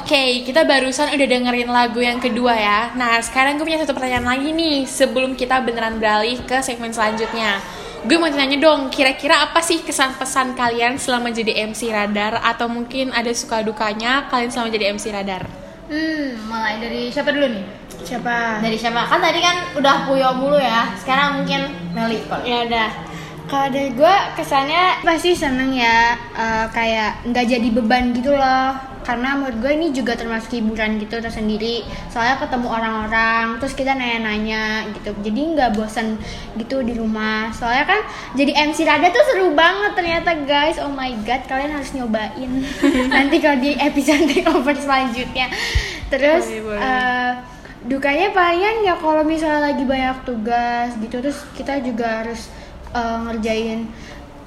Oke, 0.00 0.48
kita 0.48 0.64
barusan 0.64 1.12
udah 1.12 1.28
dengerin 1.28 1.68
lagu 1.68 2.00
yang 2.00 2.16
kedua 2.16 2.56
ya. 2.56 2.88
Nah, 2.96 3.20
sekarang 3.20 3.60
gue 3.60 3.68
punya 3.68 3.84
satu 3.84 3.92
pertanyaan 3.92 4.24
lagi 4.32 4.48
nih 4.48 4.88
sebelum 4.88 5.36
kita 5.36 5.60
beneran 5.60 6.00
beralih 6.00 6.40
ke 6.48 6.56
segmen 6.64 6.88
selanjutnya. 6.88 7.60
Gue 8.08 8.16
mau 8.16 8.32
tanya 8.32 8.56
dong, 8.56 8.88
kira-kira 8.88 9.44
apa 9.44 9.60
sih 9.60 9.84
kesan 9.84 10.16
pesan 10.16 10.56
kalian 10.56 10.96
selama 10.96 11.28
jadi 11.28 11.68
MC 11.68 11.92
Radar 11.92 12.40
atau 12.40 12.72
mungkin 12.72 13.12
ada 13.12 13.28
suka 13.36 13.60
dukanya 13.60 14.24
kalian 14.32 14.48
selama 14.48 14.72
jadi 14.72 14.96
MC 14.96 15.12
Radar? 15.12 15.44
Hmm, 15.92 16.48
mulai 16.48 16.80
dari 16.80 17.12
siapa 17.12 17.36
dulu 17.36 17.52
nih? 17.52 17.64
Siapa? 18.00 18.64
Dari 18.64 18.80
siapa? 18.80 19.04
Kan 19.04 19.20
tadi 19.20 19.44
kan 19.44 19.56
udah 19.76 20.08
Puyo 20.08 20.32
mulu 20.32 20.56
ya. 20.56 20.96
Sekarang 20.96 21.44
mungkin 21.44 21.76
Meli 21.92 22.24
kok. 22.24 22.40
ya 22.48 22.64
udah 22.64 22.88
kalau 23.50 23.68
dari 23.68 23.90
gue 23.92 24.14
kesannya 24.38 25.02
pasti 25.02 25.34
seneng 25.34 25.74
ya 25.74 26.14
eh, 26.38 26.66
kayak 26.70 27.26
nggak 27.26 27.44
jadi 27.50 27.68
beban 27.74 28.14
gitu 28.14 28.30
loh 28.32 28.89
karena 29.00 29.32
menurut 29.34 29.58
gue 29.58 29.72
ini 29.72 29.88
juga 29.90 30.12
termasuk 30.14 30.52
hiburan 30.54 31.00
gitu 31.00 31.18
tersendiri. 31.18 31.82
Soalnya 32.12 32.36
ketemu 32.36 32.68
orang-orang 32.68 33.56
terus 33.58 33.72
kita 33.72 33.96
nanya-nanya 33.96 34.92
gitu. 34.92 35.16
Jadi 35.24 35.40
nggak 35.56 35.74
bosan 35.74 36.20
gitu 36.54 36.84
di 36.84 36.94
rumah. 36.94 37.48
Soalnya 37.50 37.88
kan 37.88 38.00
jadi 38.36 38.52
MC 38.70 38.84
Rada 38.84 39.08
tuh 39.08 39.24
seru 39.32 39.48
banget 39.56 39.92
ternyata 39.96 40.30
guys. 40.44 40.76
Oh 40.78 40.92
my 40.92 41.10
god 41.24 41.42
kalian 41.48 41.72
harus 41.72 41.90
nyobain. 41.96 42.50
Nanti 43.14 43.36
kalau 43.40 43.58
di 43.58 43.72
episode 43.74 44.24
takeover 44.30 44.76
selanjutnya. 44.76 45.48
Terus 46.10 46.44
Boleh, 46.46 46.62
boleh. 46.62 46.80
eh, 46.82 47.32
dukanya 47.80 48.28
palingan 48.30 48.84
ya 48.84 48.94
kalau 49.00 49.24
misalnya 49.24 49.72
lagi 49.72 49.88
banyak 49.88 50.20
tugas 50.28 50.92
gitu 51.00 51.24
terus 51.24 51.40
kita 51.56 51.80
juga 51.80 52.20
harus 52.20 52.52
eh, 52.92 53.18
ngerjain 53.24 53.88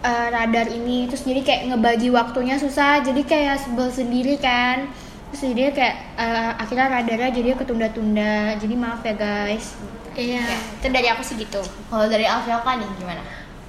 eh, 0.04 0.28
radar 0.30 0.68
ini 0.68 1.08
terus 1.08 1.24
jadi 1.24 1.42
kayak 1.42 1.62
ngebagi 1.74 2.12
waktunya 2.12 2.60
susah 2.60 3.00
jadi 3.02 3.22
kayak 3.24 3.58
sebel 3.64 3.88
sendiri 3.90 4.36
kan 4.38 4.92
terus 5.32 5.50
jadi 5.50 5.74
kayak 5.74 5.96
eh, 6.20 6.52
akhirnya 6.60 6.88
radarnya 7.00 7.30
jadi 7.32 7.56
ketunda-tunda 7.58 8.60
jadi 8.60 8.76
maaf 8.78 9.02
ya 9.02 9.16
guys 9.16 9.80
Iya. 10.14 10.46
itu 10.78 10.88
dari 10.94 11.10
aku 11.10 11.26
sih 11.26 11.36
gitu 11.42 11.58
Kalau 11.90 12.06
dari 12.06 12.26
Alfioka 12.30 12.78
nih 12.78 12.86
gimana? 13.02 13.22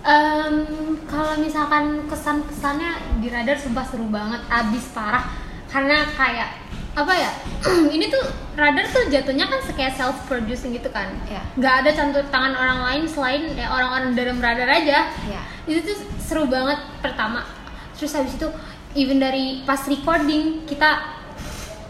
Em, 0.04 0.54
kalau 1.08 1.32
misalkan 1.40 2.04
kesan-kesannya 2.04 3.24
di 3.24 3.32
radar 3.32 3.56
sumpah 3.56 3.88
seru 3.88 4.04
banget, 4.12 4.44
abis 4.52 4.92
parah 4.92 5.24
karena 5.72 6.04
kayak 6.12 6.60
apa 6.92 7.12
ya? 7.16 7.30
ini 7.96 8.12
tuh 8.12 8.20
radar 8.52 8.84
tuh 8.84 9.08
jatuhnya 9.08 9.48
kan 9.48 9.64
kayak 9.72 9.96
self 9.96 10.28
producing 10.28 10.76
gitu 10.76 10.92
kan. 10.92 11.08
Iya. 11.24 11.40
Nggak 11.56 11.74
ada 11.80 11.90
campur 11.96 12.24
tangan 12.28 12.52
orang 12.52 12.80
lain 12.84 13.02
selain 13.08 13.48
ya 13.56 13.72
orang-orang 13.72 14.12
dalam 14.12 14.36
radar 14.44 14.68
aja. 14.68 15.08
Iya. 15.24 15.42
Itu 15.64 15.80
tuh 15.82 15.96
seru 16.18 16.44
banget 16.44 16.76
pertama. 16.98 17.44
Terus 17.94 18.12
habis 18.12 18.32
itu 18.32 18.48
even 18.94 19.16
dari 19.16 19.62
pas 19.62 19.80
recording 19.84 20.64
kita 20.64 21.14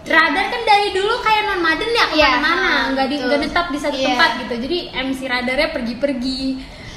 Radar 0.04 0.52
kan 0.52 0.62
dari 0.62 0.92
dulu 0.92 1.16
kayak 1.18 1.48
non 1.48 1.64
maden 1.64 1.88
ya 1.88 2.06
Iya, 2.12 2.28
ke 2.30 2.38
mana-mana, 2.38 2.92
nggak 2.92 3.06
di 3.08 3.16
nggak 3.18 3.38
netap 3.40 3.66
di 3.72 3.78
satu 3.80 3.96
Iya. 3.96 4.06
tempat 4.10 4.30
gitu. 4.38 4.54
Jadi 4.60 4.78
MC 4.92 5.20
radarnya 5.24 5.68
pergi-pergi. 5.72 6.42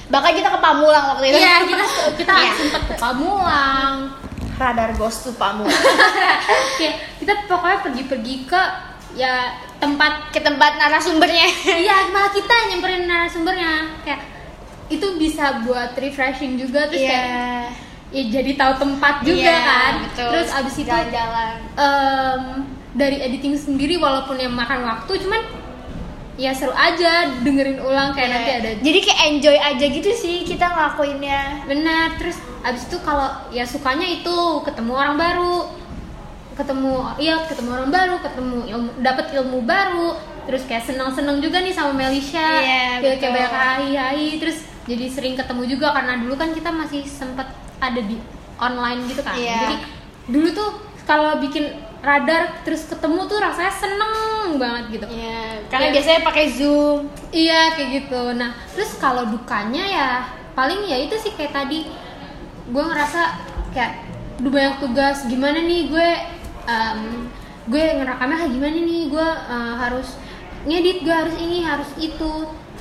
Bahkan 0.08 0.32
kita 0.34 0.50
ke 0.52 0.60
Pamulang 0.60 1.06
waktu 1.16 1.26
itu. 1.26 1.40
Iya, 1.40 1.54
kita 1.64 1.86
kita 2.20 2.34
Iya. 2.36 2.52
sempet 2.54 2.82
ke 2.84 2.94
Pamulang. 3.00 4.12
Radar 4.58 4.92
ghost 4.94 5.24
tuh 5.24 5.34
Pamu. 5.34 5.64
Kayak 6.76 6.96
kita 7.18 7.34
pokoknya 7.48 7.80
pergi-pergi 7.80 8.36
ke 8.44 8.62
ya 9.16 9.56
tempat 9.78 10.28
Ke 10.30 10.42
tempat 10.42 10.76
narasumbernya. 10.76 11.48
iya 11.80 12.12
malah 12.12 12.30
kita 12.30 12.56
nyamperin 12.68 13.06
narasumbernya 13.06 13.72
kayak 14.04 14.20
itu 14.88 15.08
bisa 15.16 15.62
buat 15.62 15.92
refreshing 15.94 16.56
juga 16.56 16.88
terus 16.88 17.02
Iya. 17.02 17.12
kayak 17.12 17.64
ya 18.08 18.24
jadi 18.32 18.52
tahu 18.56 18.74
tempat 18.80 19.16
juga 19.22 19.36
Iya, 19.46 19.58
kan 19.62 19.94
betul. 20.02 20.30
terus 20.32 20.50
abis 20.50 20.76
itu 20.78 20.88
Jalan-jalan. 20.88 21.54
em, 21.76 22.42
dari 22.94 23.18
editing 23.20 23.54
sendiri 23.54 23.96
walaupun 23.96 24.36
yang 24.36 24.52
makan 24.52 24.82
waktu 24.82 25.12
cuman 25.20 25.42
ya 26.36 26.50
seru 26.50 26.72
aja 26.72 27.28
dengerin 27.42 27.78
ulang 27.78 28.14
kayak 28.14 28.30
nanti 28.32 28.52
ada 28.54 28.70
Jadi 28.80 29.00
kayak 29.02 29.22
enjoy 29.28 29.58
aja 29.58 29.86
gitu 29.88 30.10
sih 30.14 30.42
kita 30.44 30.66
ngelakuinnya. 30.66 31.66
benar 31.66 32.16
terus 32.16 32.38
abis 32.62 32.86
itu 32.86 32.98
kalau 33.00 33.26
ya 33.50 33.64
sukanya 33.64 34.08
itu 34.08 34.36
ketemu 34.64 34.92
orang 34.94 35.16
baru 35.16 35.68
ketemu 36.54 36.90
iya 37.18 37.38
ketemu 37.44 37.70
orang 37.72 37.90
baru 37.90 38.16
ketemu 38.20 38.58
ilmu 38.68 38.90
dapat 39.00 39.26
ilmu 39.32 39.60
baru 39.62 40.10
terus 40.44 40.64
kayak 40.64 40.84
senang 40.84 41.12
senang 41.12 41.38
juga 41.38 41.60
nih 41.60 41.70
sama 41.70 41.92
Melisha 41.92 42.40
Iya, 42.40 42.84
kayak 42.98 43.18
kayak 43.20 43.34
banyak 43.36 43.54
hai 43.54 43.88
hai 43.94 44.26
terus 44.38 44.58
jadi 44.88 45.06
sering 45.08 45.36
ketemu 45.36 45.68
juga 45.68 45.92
karena 45.92 46.18
dulu 46.18 46.34
kan 46.34 46.50
kita 46.52 46.72
masih 46.72 47.04
sempet 47.04 47.46
ada 47.78 48.00
di 48.00 48.18
online 48.58 49.06
gitu 49.06 49.22
kan 49.22 49.36
Iya. 49.36 49.60
jadi 49.62 49.76
dulu 50.28 50.48
tuh 50.50 50.70
kalau 51.04 51.38
bikin 51.38 51.70
radar 52.00 52.62
terus 52.62 52.84
ketemu 52.84 53.26
tuh 53.26 53.38
rasanya 53.38 53.74
seneng 53.74 54.14
banget 54.56 54.84
gitu 54.92 55.06
Iya, 55.08 55.62
karena 55.68 55.86
Iya. 55.86 55.94
biasanya 55.94 56.22
pakai 56.24 56.46
Zoom. 56.50 57.00
Iya 57.30 57.62
kayak 57.74 57.90
gitu. 57.92 58.22
Nah 58.34 58.52
terus 58.70 58.96
kalau 58.96 59.28
dukanya 59.28 59.84
ya 59.84 60.10
paling 60.54 60.84
ya 60.84 60.98
itu 60.98 61.16
sih 61.16 61.32
kayak 61.32 61.52
tadi 61.54 61.84
gue 62.66 62.84
ngerasa 62.84 63.22
kayak 63.72 64.08
udah 64.40 64.52
banyak 64.52 64.76
tugas 64.80 65.26
gimana 65.26 65.60
nih 65.60 65.88
gue 65.88 66.10
em, 66.66 67.28
gue 67.66 67.84
ngerakamnya 67.98 68.38
kayak 68.40 68.54
gimana 68.54 68.78
nih 68.80 69.02
gue 69.08 69.28
eh, 69.28 69.74
harus 69.78 70.08
ngedit 70.64 70.98
gue 71.02 71.14
harus 71.14 71.36
ini 71.38 71.58
harus 71.62 71.90
itu 71.98 72.32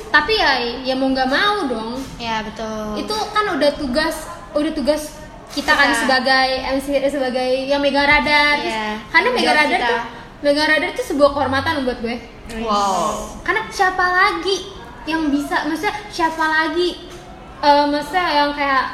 tapi 0.06 0.32
ya 0.34 0.50
ya 0.82 0.94
mau 0.94 1.08
nggak 1.08 1.26
mau 1.26 1.66
dong 1.66 1.92
Ya 2.16 2.40
betul. 2.40 2.96
itu 2.98 3.14
kan 3.30 3.44
udah 3.50 3.70
tugas 3.74 4.16
udah 4.52 4.72
tugas 4.72 5.02
kita 5.48 5.68
kan 5.68 5.88
Kita. 5.88 6.00
sebagai 6.02 6.46
MC 6.74 6.86
sebagai 7.06 7.46
yang 7.64 7.78
megang 7.78 8.04
radar 8.04 8.56
Iya, 8.58 9.00
karena 9.08 9.28
jawab 9.32 9.56
radar 9.56 9.68
kita. 9.72 9.88
tuh 9.88 10.00
megang 10.38 10.68
radar 10.68 10.90
tuh 10.92 11.06
sebuah 11.06 11.30
kehormatan 11.32 11.72
buat 11.82 11.98
gue 12.00 12.16
Wow. 12.58 13.42
karena 13.42 13.66
siapa 13.68 14.04
lagi 14.04 14.70
yang 15.02 15.28
bisa 15.28 15.66
maksudnya 15.66 15.94
siapa 16.08 16.40
lagi 16.40 17.10
eh 17.58 17.84
maksudnya 17.84 18.26
yang 18.36 18.50
kayak 18.52 18.84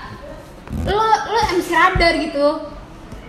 lo 0.85 0.97
lo 1.29 1.41
MC 1.53 1.69
radar 1.71 2.15
gitu 2.17 2.49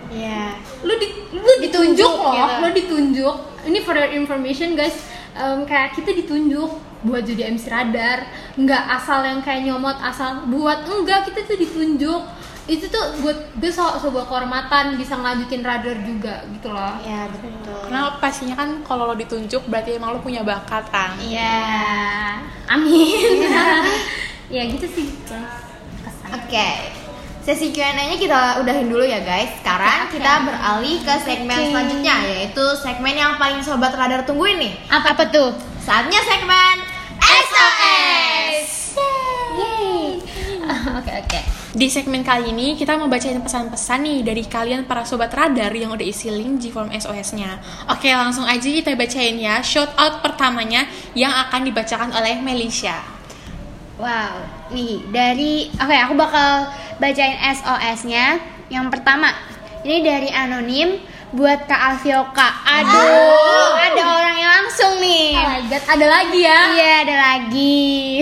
Iya. 0.08 0.56
lu 0.82 0.94
di 0.96 1.08
lu 1.34 1.52
ditunjuk 1.60 1.98
Ditunjuk 1.98 2.12
loh 2.14 2.34
gitu. 2.34 2.54
lo 2.60 2.68
ditunjuk 2.72 3.36
ini 3.64 3.80
for 3.80 3.94
your 3.94 4.12
information 4.12 4.74
guys 4.74 4.96
em, 5.34 5.64
kayak 5.64 5.92
kita 5.92 6.14
ditunjuk 6.14 6.70
buat 7.04 7.24
jadi 7.28 7.52
MC 7.52 7.68
radar 7.70 8.26
nggak 8.56 8.84
asal 9.00 9.20
yang 9.22 9.40
kayak 9.44 9.68
nyomot 9.68 9.96
asal 10.00 10.48
buat 10.48 10.88
enggak 10.88 11.28
kita 11.30 11.44
tuh 11.44 11.58
ditunjuk 11.60 12.22
itu 12.64 12.88
tuh 12.88 13.20
buat 13.20 13.36
gue 13.60 13.68
so, 13.68 13.84
sebuah 14.00 14.24
kehormatan 14.24 14.96
bisa 14.96 15.20
ngelanjutin 15.20 15.68
radar 15.68 16.00
juga 16.00 16.48
gitu 16.48 16.72
loh 16.72 16.96
Ya 17.04 17.28
betul. 17.28 17.92
Karena 17.92 18.16
pastinya 18.24 18.56
kan 18.56 18.80
kalau 18.88 19.12
lo 19.12 19.20
ditunjuk 19.20 19.68
berarti 19.68 20.00
emang 20.00 20.16
lo 20.16 20.24
punya 20.24 20.48
bakat 20.48 20.88
kan. 20.88 21.20
Iya. 21.20 21.44
ya 21.44 22.40
amin 22.72 23.44
ya 24.56 24.64
gitu 24.72 24.88
sih 24.88 25.12
guys 25.28 25.74
Oke. 26.34 26.70
Sesi 27.44 27.76
Q&A-nya 27.76 28.16
kita 28.16 28.64
udahin 28.64 28.88
dulu 28.88 29.04
ya 29.04 29.20
guys. 29.22 29.52
Sekarang 29.60 30.08
Oke. 30.08 30.18
kita 30.18 30.48
beralih 30.48 30.98
ke 31.04 31.16
segmen 31.22 31.60
Oke. 31.60 31.70
selanjutnya 31.70 32.16
yaitu 32.24 32.66
segmen 32.80 33.14
yang 33.14 33.36
paling 33.36 33.60
sobat 33.60 33.94
radar 33.94 34.24
tungguin 34.24 34.58
nih. 34.58 34.74
Apa, 34.90 35.28
tuh? 35.30 35.52
Saatnya 35.84 36.24
segmen 36.24 36.73
SOS. 37.64 39.00
oke 41.00 41.14
oke 41.24 41.40
Di 41.74 41.88
segmen 41.88 42.22
kali 42.22 42.52
ini 42.52 42.76
kita 42.76 43.00
mau 43.00 43.08
bacain 43.08 43.40
pesan-pesan 43.40 44.04
nih 44.04 44.20
dari 44.22 44.44
kalian 44.46 44.84
para 44.84 45.08
sobat 45.08 45.32
radar 45.32 45.72
yang 45.72 45.90
udah 45.96 46.06
isi 46.06 46.30
link 46.30 46.62
di 46.62 46.70
form 46.70 46.94
SOS-nya. 46.94 47.58
Oke, 47.90 48.14
langsung 48.14 48.46
aja 48.46 48.62
kita 48.62 48.94
bacain 48.94 49.42
ya. 49.42 49.58
Shout 49.66 49.90
out 49.98 50.22
pertamanya 50.22 50.86
yang 51.18 51.34
akan 51.34 51.66
dibacakan 51.66 52.14
oleh 52.14 52.38
Melisha. 52.46 53.02
Wow, 53.98 54.46
nih 54.70 55.02
dari 55.10 55.74
oke 55.74 55.96
aku 55.98 56.14
bakal 56.14 56.70
bacain 57.02 57.42
SOS-nya. 57.42 58.38
Yang 58.70 58.94
pertama, 58.94 59.34
ini 59.82 60.06
dari 60.06 60.30
anonim 60.30 61.02
buat 61.34 61.66
Kak 61.66 61.82
Alfioka. 61.98 62.50
Aduh, 62.62 63.74
ada 63.74 64.04
orang 64.22 64.38
yang 64.38 64.52
langsung 64.62 65.02
nih. 65.02 65.34
oh 65.34 65.50
my 65.50 65.62
god 65.66 65.84
ada 65.90 66.06
lagi 66.06 66.40
ya 66.40 66.60
Iya, 66.72 66.92
ada 67.02 67.16
lagi. 67.18 67.82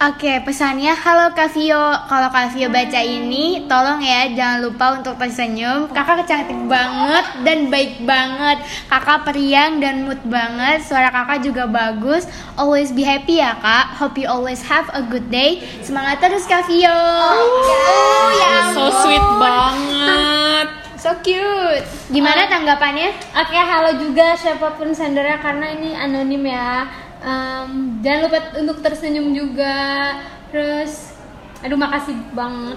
Oke, 0.00 0.40
pesannya 0.48 0.96
halo 0.96 1.36
Kak 1.36 1.52
Vio. 1.52 1.92
Kalau 2.08 2.32
Kak 2.32 2.56
Vio 2.56 2.72
baca 2.72 3.04
ini, 3.04 3.68
tolong 3.68 4.00
ya 4.00 4.32
jangan 4.32 4.64
lupa 4.64 4.96
untuk 4.96 5.20
tersenyum. 5.20 5.92
Kakak 5.92 6.24
cantik 6.24 6.56
banget 6.64 7.44
dan 7.44 7.68
baik 7.68 8.00
banget. 8.08 8.64
Kakak 8.88 9.28
periang 9.28 9.76
dan 9.76 10.08
mood 10.08 10.16
banget. 10.24 10.80
Suara 10.88 11.12
kakak 11.12 11.44
juga 11.44 11.68
bagus. 11.68 12.24
Always 12.56 12.96
be 12.96 13.04
happy 13.04 13.44
ya 13.44 13.52
kak. 13.60 13.92
Hope 14.00 14.16
you 14.16 14.24
always 14.24 14.64
have 14.64 14.88
a 14.96 15.04
good 15.04 15.28
day. 15.28 15.60
Semangat 15.84 16.16
terus 16.24 16.48
Kak 16.48 16.64
Vio. 16.64 16.88
Oh, 16.88 18.28
ya 18.40 18.72
So 18.72 18.88
ampun. 18.88 19.00
sweet 19.04 19.26
banget. 19.36 20.79
So 21.00 21.16
cute. 21.24 21.80
Gimana 22.12 22.44
tanggapannya? 22.44 23.08
Oke, 23.32 23.56
halo 23.56 23.96
juga 23.96 24.36
siapa 24.36 24.76
pun 24.76 24.92
sendernya 24.92 25.40
karena 25.40 25.72
ini 25.72 25.96
anonim 25.96 26.44
ya. 26.44 26.84
Em, 27.24 27.96
jangan 28.04 28.28
lupa 28.28 28.38
untuk 28.60 28.84
tersenyum 28.84 29.32
juga. 29.32 30.12
Terus, 30.52 31.16
aduh 31.64 31.80
makasih 31.80 32.12
banget, 32.36 32.76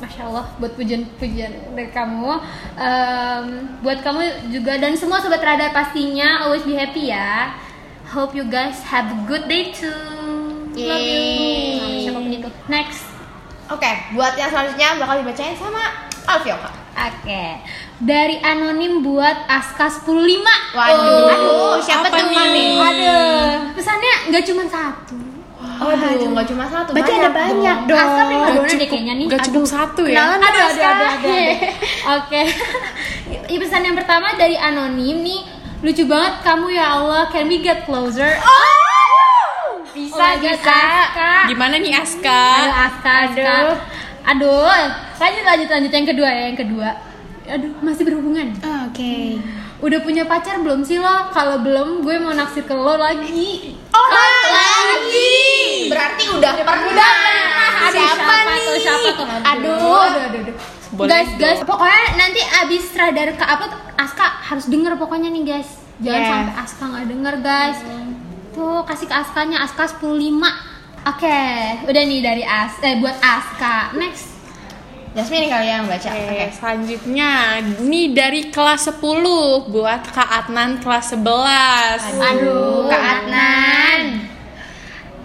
masya 0.00 0.32
Allah 0.32 0.48
buat 0.56 0.72
pujian-pujian 0.80 1.76
dari 1.76 1.92
kamu. 1.92 2.40
Em, 2.80 3.44
buat 3.84 4.00
kamu 4.00 4.48
juga 4.48 4.80
dan 4.80 4.96
semua 4.96 5.20
sobat 5.20 5.44
radar 5.44 5.68
pastinya 5.68 6.48
always 6.48 6.64
be 6.64 6.72
happy 6.72 7.12
ya. 7.12 7.52
Hope 8.08 8.32
you 8.32 8.48
guys 8.48 8.80
have 8.88 9.12
a 9.12 9.18
good 9.28 9.44
day 9.44 9.76
too. 9.76 9.92
Love 10.72 11.04
you. 11.04 11.20
Yeay. 11.20 12.08
Siapa 12.08 12.16
pun 12.16 12.32
itu. 12.32 12.48
Next. 12.72 13.04
Oke, 13.68 13.92
buat 14.16 14.32
yang 14.40 14.48
selanjutnya 14.48 14.96
bakal 14.96 15.20
dibacain 15.20 15.52
sama 15.52 16.08
Alfioka. 16.24 16.87
Oke, 17.00 17.44
dari 18.00 18.36
anonim 18.40 19.00
buat 19.00 19.46
Aska 19.46 19.86
105 19.86 20.42
Waduh, 20.74 21.30
aduh, 21.30 21.74
siapa 21.78 22.06
apa 22.06 22.18
tuh 22.18 22.26
nih? 22.28 22.50
nih? 22.50 22.74
Aduh, 22.76 23.44
pesannya 23.72 24.14
nggak 24.28 24.44
cuma 24.44 24.64
satu. 24.66 25.14
Aduh, 25.78 26.28
nggak 26.28 26.46
cuma 26.48 26.64
satu, 26.66 26.90
Berarti 26.90 27.12
ada 27.14 27.30
banyak 27.30 27.76
dong. 27.86 27.98
Aska 28.00 28.22
prima 28.24 28.44
Gak 28.44 28.54
dona 28.56 28.74
deh 28.74 28.88
kayaknya 28.88 29.14
nih. 29.14 29.26
gak 29.28 29.42
cukup 29.44 29.62
satu 29.64 30.02
ya 30.04 30.14
Kenalan 30.16 30.40
Aduh, 30.40 30.58
aduh, 30.60 30.66
aduh, 30.66 30.88
aduh, 30.88 31.10
aduh. 31.14 31.50
Oke. 32.16 32.42
Ini 33.46 33.56
pesan 33.56 33.82
yang 33.82 33.94
pertama 33.94 34.34
dari 34.34 34.56
anonim 34.56 35.22
nih. 35.22 35.40
Lucu 35.78 36.02
banget 36.04 36.42
kamu 36.42 36.66
ya 36.68 36.86
Allah. 36.92 37.22
Can 37.28 37.46
we 37.46 37.58
get 37.58 37.86
closer? 37.86 38.26
Bisa, 39.88 40.14
Oh 40.14 40.20
my 40.20 40.34
God, 40.36 40.42
bisa. 40.42 40.66
Aska. 40.66 41.34
Gimana 41.46 41.74
nih 41.76 41.92
Aska? 41.92 42.42
Aduh, 42.56 42.74
Aska, 42.80 43.12
Aska. 43.24 43.54
Aduh. 43.56 43.78
Lanjut, 44.28 45.44
lanjut, 45.44 45.68
lanjut. 45.72 45.92
Yang 45.92 46.06
kedua 46.12 46.28
ya, 46.28 46.42
yang 46.52 46.58
kedua. 46.58 46.88
Aduh, 47.48 47.72
masih 47.80 48.04
berhubungan. 48.04 48.52
Oh, 48.60 48.92
Oke. 48.92 49.40
Udah 49.78 50.02
punya 50.04 50.28
pacar 50.28 50.60
belum 50.60 50.84
sih 50.84 51.00
lo? 51.00 51.32
Kalau 51.32 51.64
belum, 51.64 52.04
gue 52.04 52.16
mau 52.20 52.36
naksir 52.36 52.68
ke 52.68 52.74
lo 52.76 52.98
lagi. 52.98 53.78
Oh, 53.94 54.06
lagi. 54.12 55.88
Berarti 55.88 56.24
udah 56.28 56.52
pernah. 56.60 57.16
Aduh, 57.88 57.94
siapa, 57.94 58.34
tuh? 58.58 58.76
Siapa 58.76 59.08
tuh? 59.16 59.26
Aduh. 59.26 59.76
aduh, 59.80 60.22
aduh, 60.28 60.40
aduh. 60.44 60.56
Boleh 60.88 61.08
guys, 61.08 61.30
dong. 61.30 61.40
guys, 61.40 61.60
pokoknya 61.64 62.04
nanti 62.16 62.40
abis 62.64 62.84
radar 62.96 63.28
ke 63.36 63.44
upload, 63.44 63.72
Aska 63.96 64.26
harus 64.44 64.66
denger 64.68 64.96
pokoknya 64.96 65.28
nih 65.28 65.44
guys. 65.44 65.68
Jangan 66.00 66.20
Yeah. 66.20 66.30
sampai 66.32 66.54
Aska 66.56 66.84
nggak 66.88 67.06
denger 67.12 67.34
guys. 67.44 67.78
Tuh 68.56 68.80
kasih 68.88 69.06
ke 69.06 69.14
Askanya, 69.14 69.58
Aska 69.62 69.84
105 69.84 70.67
Oke, 71.06 71.40
udah 71.86 72.02
nih 72.02 72.20
dari 72.20 72.42
As, 72.42 72.74
eh 72.82 72.98
buat 72.98 73.16
Aska. 73.22 73.94
Next. 73.94 74.38
Jasmine 75.16 75.48
kali 75.50 75.66
yang 75.66 75.88
baca. 75.88 76.14
Oke, 76.14 76.30
Oke. 76.30 76.46
selanjutnya 76.54 77.30
ini 77.80 78.12
dari 78.12 78.54
kelas 78.54 78.92
10 78.92 79.66
buat 79.72 80.02
Kak 80.14 80.28
Adnan 80.44 80.78
kelas 80.78 81.16
11. 81.16 82.06
Aduh, 82.22 82.86
Kak 82.86 83.02
Adnan. 83.02 84.28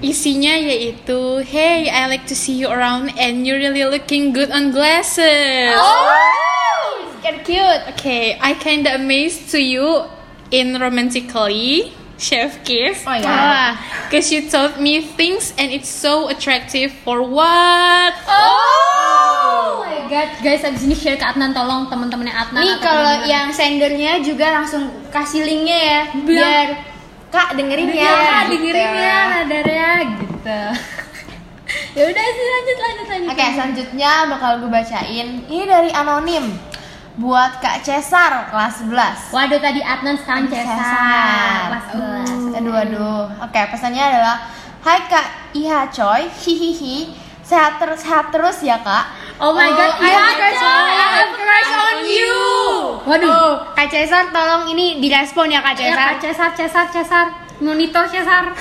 Isinya 0.04 0.56
yaitu, 0.56 1.44
Hey, 1.46 1.88
I 1.88 2.08
like 2.10 2.26
to 2.28 2.36
see 2.36 2.58
you 2.58 2.68
around 2.72 3.12
and 3.20 3.46
you're 3.48 3.60
really 3.60 3.84
looking 3.86 4.32
good 4.32 4.52
on 4.52 4.72
glasses. 4.72 5.76
Oh, 5.76 7.14
you're 7.24 7.40
cute. 7.44 7.82
Okay, 7.96 8.40
I 8.40 8.56
kinda 8.56 8.96
amazed 8.98 9.52
to 9.52 9.60
you 9.60 10.08
in 10.50 10.76
romantically, 10.80 11.92
chef 12.16 12.62
kiss. 12.64 13.04
Oh 13.04 13.14
ya. 13.14 13.74
Cause 14.08 14.30
you 14.30 14.46
told 14.46 14.78
me 14.78 15.02
things 15.04 15.52
and 15.58 15.70
it's 15.70 15.90
so 15.90 16.30
attractive 16.30 16.94
for 17.04 17.22
what? 17.22 18.14
Oh 18.30 19.82
my 19.82 20.06
god, 20.08 20.30
guys, 20.40 20.62
abis 20.62 20.86
ini 20.86 20.94
share 20.94 21.18
ke 21.18 21.26
Adnan 21.26 21.52
tolong 21.52 21.90
teman-temannya 21.90 22.32
Adnan. 22.32 22.62
Nih 22.62 22.76
kalau 22.80 23.26
yang 23.26 23.50
sendernya 23.50 24.22
juga 24.22 24.54
langsung 24.54 24.88
kasih 25.10 25.44
linknya 25.44 25.80
ya 25.80 26.02
Bilang- 26.14 26.28
biar 26.28 26.68
kak 27.34 27.58
dengerin 27.58 27.90
ya. 27.90 27.98
Iya, 27.98 28.14
gitu. 28.46 28.52
dengerin 28.54 28.92
ya 28.94 29.18
radarnya 29.34 29.90
gitu. 30.22 30.60
ya 31.98 32.04
udah 32.06 32.26
sih 32.30 32.46
lanjut 32.46 32.78
lanjut 32.78 33.08
lanjut. 33.10 33.30
Oke, 33.34 33.46
selanjutnya 33.58 34.12
bakal 34.30 34.52
gue 34.62 34.70
bacain. 34.70 35.28
Ini 35.50 35.64
dari 35.66 35.90
anonim 35.90 36.46
buat 37.14 37.62
Kak 37.62 37.82
Cesar 37.82 38.50
kelas 38.50 38.82
11. 38.82 39.30
Waduh 39.30 39.60
tadi 39.60 39.80
Adnan 39.80 40.18
sekarang 40.18 40.50
Cesar 40.50 40.66
Cesar. 40.66 41.62
kelas 41.70 41.86
11. 42.50 42.58
Aduh 42.58 42.74
aduh. 42.76 43.22
Oke, 43.40 43.62
pesannya 43.70 44.02
adalah 44.04 44.38
Hai 44.82 45.00
Kak 45.06 45.28
Iha 45.54 45.88
Coy, 45.88 46.28
hihihi. 46.28 46.98
Sehat 47.40 47.78
terus 47.78 48.02
sehat 48.02 48.32
terus 48.32 48.60
ya 48.60 48.80
Kak. 48.80 49.06
Oh 49.38 49.52
my 49.52 49.70
god, 49.70 49.94
I 49.96 50.04
iya 50.04 50.16
have 50.16 50.36
crush 50.36 50.60
on- 50.60 50.90
I 50.90 50.96
have 51.14 51.34
crush 51.34 51.72
on 51.72 51.98
you. 52.04 52.38
Waduh. 53.04 53.30
Oh, 53.30 53.52
Kak 53.72 53.88
Cesar 53.88 54.28
tolong 54.30 54.68
ini 54.68 54.98
direspon 54.98 55.48
ya 55.48 55.60
Kak 55.60 55.76
Ya, 55.76 55.80
Cesar. 55.86 55.98
Kak 56.00 56.18
Cesar, 56.20 56.50
Cesar, 56.54 56.86
Cesar, 56.90 57.26
monitor 57.60 58.04
Cesar. 58.08 58.44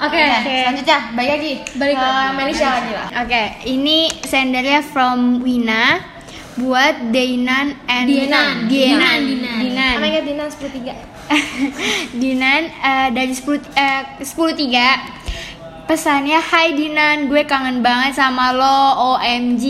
Oke. 0.00 0.16
Oke, 0.16 0.56
selanjutnya 0.64 0.98
balik 1.12 1.30
lagi. 1.34 1.52
Balik 1.76 1.92
ke 1.92 2.06
lagi. 2.06 2.32
Melisha 2.32 2.68
lagi 2.70 2.92
lah. 2.94 3.08
Oke, 3.20 3.42
ini 3.66 3.98
sendernya 4.22 4.80
from 4.80 5.44
Wina 5.44 6.00
buat 6.58 7.14
Dainan 7.14 7.78
and 7.86 8.06
Dienan. 8.10 8.66
Dienan. 8.66 9.20
Dienan. 9.22 9.60
Dienan. 9.62 9.94
Oh 9.94 10.02
my 10.02 10.10
god, 10.10 10.24
Dinan 10.26 10.48
103. 10.50 11.20
Dinan 12.22 12.62
eh, 12.66 13.08
dari 13.14 13.34
10 13.34 13.62
eh 13.78 14.00
103 14.18 15.20
pesannya 15.90 16.38
Hai 16.38 16.74
Dinan 16.78 17.26
gue 17.26 17.42
kangen 17.46 17.82
banget 17.82 18.14
sama 18.14 18.54
lo 18.54 18.78
OMG 19.18 19.64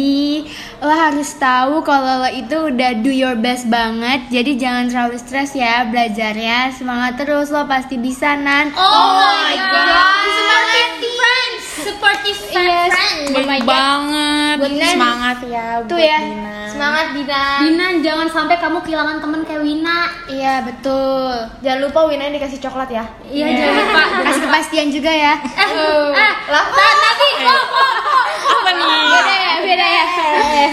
lo 0.81 0.89
harus 0.89 1.37
tahu 1.37 1.81
kalau 1.83 2.19
lo 2.19 2.31
itu 2.31 2.57
udah 2.67 2.91
do 2.99 3.11
your 3.11 3.37
best 3.37 3.69
banget 3.69 4.25
jadi 4.29 4.51
jangan 4.57 4.85
terlalu 4.87 5.17
stres 5.17 5.53
ya 5.55 5.85
belajarnya 5.85 6.73
semangat 6.73 7.17
terus 7.17 7.49
lo 7.49 7.65
pasti 7.65 7.97
bisa 7.97 8.33
Nan 8.35 8.73
Oh, 8.73 9.21
my 9.21 9.57
god. 9.59 10.25
Supportive 10.25 10.89
friends 11.13 11.63
Supportive 11.81 12.39
Yes. 12.51 12.91
friend. 12.91 13.21
Baik 13.47 13.63
banget. 13.63 14.55
Buat 14.59 14.71
Dinan. 14.71 14.91
Semangat 14.91 15.39
ya 15.47 15.67
Tuh 15.83 15.95
buat 15.95 16.01
ya, 16.03 16.19
Dinan. 16.19 16.67
Semangat 16.67 17.07
Dinan. 17.13 17.59
Dinan 17.63 17.93
jangan 18.01 18.29
sampai 18.29 18.57
kamu 18.57 18.79
kehilangan 18.81 19.17
temen 19.19 19.41
kayak 19.45 19.61
Wina. 19.61 20.01
iya 20.27 20.55
betul 20.61 21.29
Jangan 21.61 21.81
lupa 21.83 22.01
Wina 22.07 22.25
dikasih 22.27 22.57
coklat 22.59 22.89
ya. 22.91 23.05
Iya 23.23 23.47
jangan 23.51 23.75
lupa. 23.79 24.03
kasih 24.27 24.43
kepastian 24.43 24.89
juga 24.89 25.11
ya 25.11 25.35
Eh, 25.45 26.33
Lah, 26.47 26.65
tadi 26.67 27.29
kok 27.39 27.63
kok 27.69 27.93
kok 28.01 28.25
Apa 28.51 28.71
nih? 28.73 28.89
beda 29.11 29.35
ya 29.37 29.53
beda 29.61 29.87
ya 29.87 30.05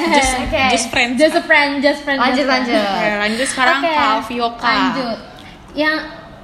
Just, 0.09 0.33
Oke. 0.39 0.63
just 0.69 0.87
friends. 0.87 1.15
Just 1.15 1.35
a 1.35 1.43
friend, 1.43 1.71
just 1.79 2.01
friend. 2.01 2.17
lanjut 2.17 2.37
just 2.37 2.47
friend. 2.47 2.63
lanjut. 2.63 2.85
Oke, 2.87 3.07
lanjut 3.19 3.47
sekarang 3.47 3.79
Oke, 3.79 3.89
ke 3.89 4.03
Alfioka. 4.11 4.67
Lanjut. 4.67 5.17
Yang 5.73 5.97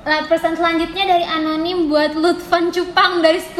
lah, 0.03 0.19
pesan 0.27 0.53
selanjutnya 0.53 1.03
dari 1.07 1.23
anonim 1.23 1.87
buat 1.87 2.11
Lutfan 2.13 2.67
Cupang 2.69 3.23
dari 3.23 3.39
105 3.39 3.55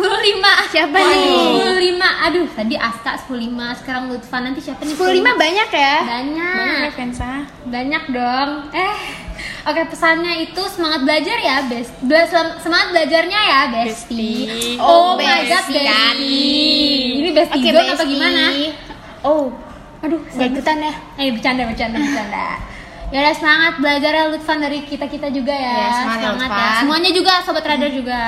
Siapa 0.70 0.92
nih? 0.92 1.56
105 1.80 2.04
Aduh 2.22 2.48
tadi 2.52 2.76
Aska 2.76 3.16
105 3.18 3.48
Sekarang 3.80 4.12
Lutfan 4.12 4.44
nanti 4.44 4.60
siapa 4.60 4.84
nih 4.84 4.92
105 4.92 5.24
banyak 5.40 5.70
ya 5.72 5.96
Banyak 6.04 6.56
Banyak 6.60 6.80
ya 6.84 6.92
Vensa. 6.92 7.32
Banyak 7.64 8.04
dong 8.12 8.50
Eh 8.76 8.96
Oke 9.64 9.88
pesannya 9.88 10.44
itu 10.44 10.60
semangat 10.68 11.02
belajar 11.02 11.38
ya 11.40 11.64
best 11.64 11.96
Bela- 12.04 12.60
Semangat 12.60 12.92
belajarnya 12.92 13.40
ya 13.40 13.62
Besti 13.72 14.28
Besti. 14.44 14.70
Oh, 14.78 14.84
Oh, 14.84 15.10
my 15.16 15.24
god 15.48 15.64
Besti. 15.64 15.80
Besti 15.80 16.44
Ini 17.16 17.30
Besti 17.32 17.56
Oke, 17.56 17.70
Zone 17.72 17.88
apa 17.88 18.04
gimana? 18.04 18.44
Oh, 19.24 19.48
aduh, 20.04 20.22
gak 20.36 20.48
ikutan 20.52 20.78
ya. 20.84 20.94
Eh 21.18 21.32
bercanda 21.32 21.64
bercanda 21.64 21.98
bercanda. 21.98 22.46
Ya 23.14 23.18
udah 23.22 23.36
semangat 23.38 23.74
belajar 23.78 24.12
ya 24.12 24.24
Lutfan 24.28 24.60
dari 24.60 24.84
kita 24.84 25.06
kita 25.06 25.30
juga 25.30 25.54
ya. 25.54 25.76
Ya, 25.78 25.90
semangat 26.02 26.50
ya, 26.50 26.50
ya. 26.50 26.70
Semuanya 26.82 27.12
juga 27.14 27.34
sobat 27.46 27.64
radar 27.64 27.92
juga. 27.94 28.22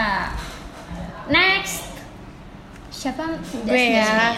Next. 1.27 1.89
Siapa? 2.93 3.25
Gue 3.65 3.85
ya. 3.97 4.37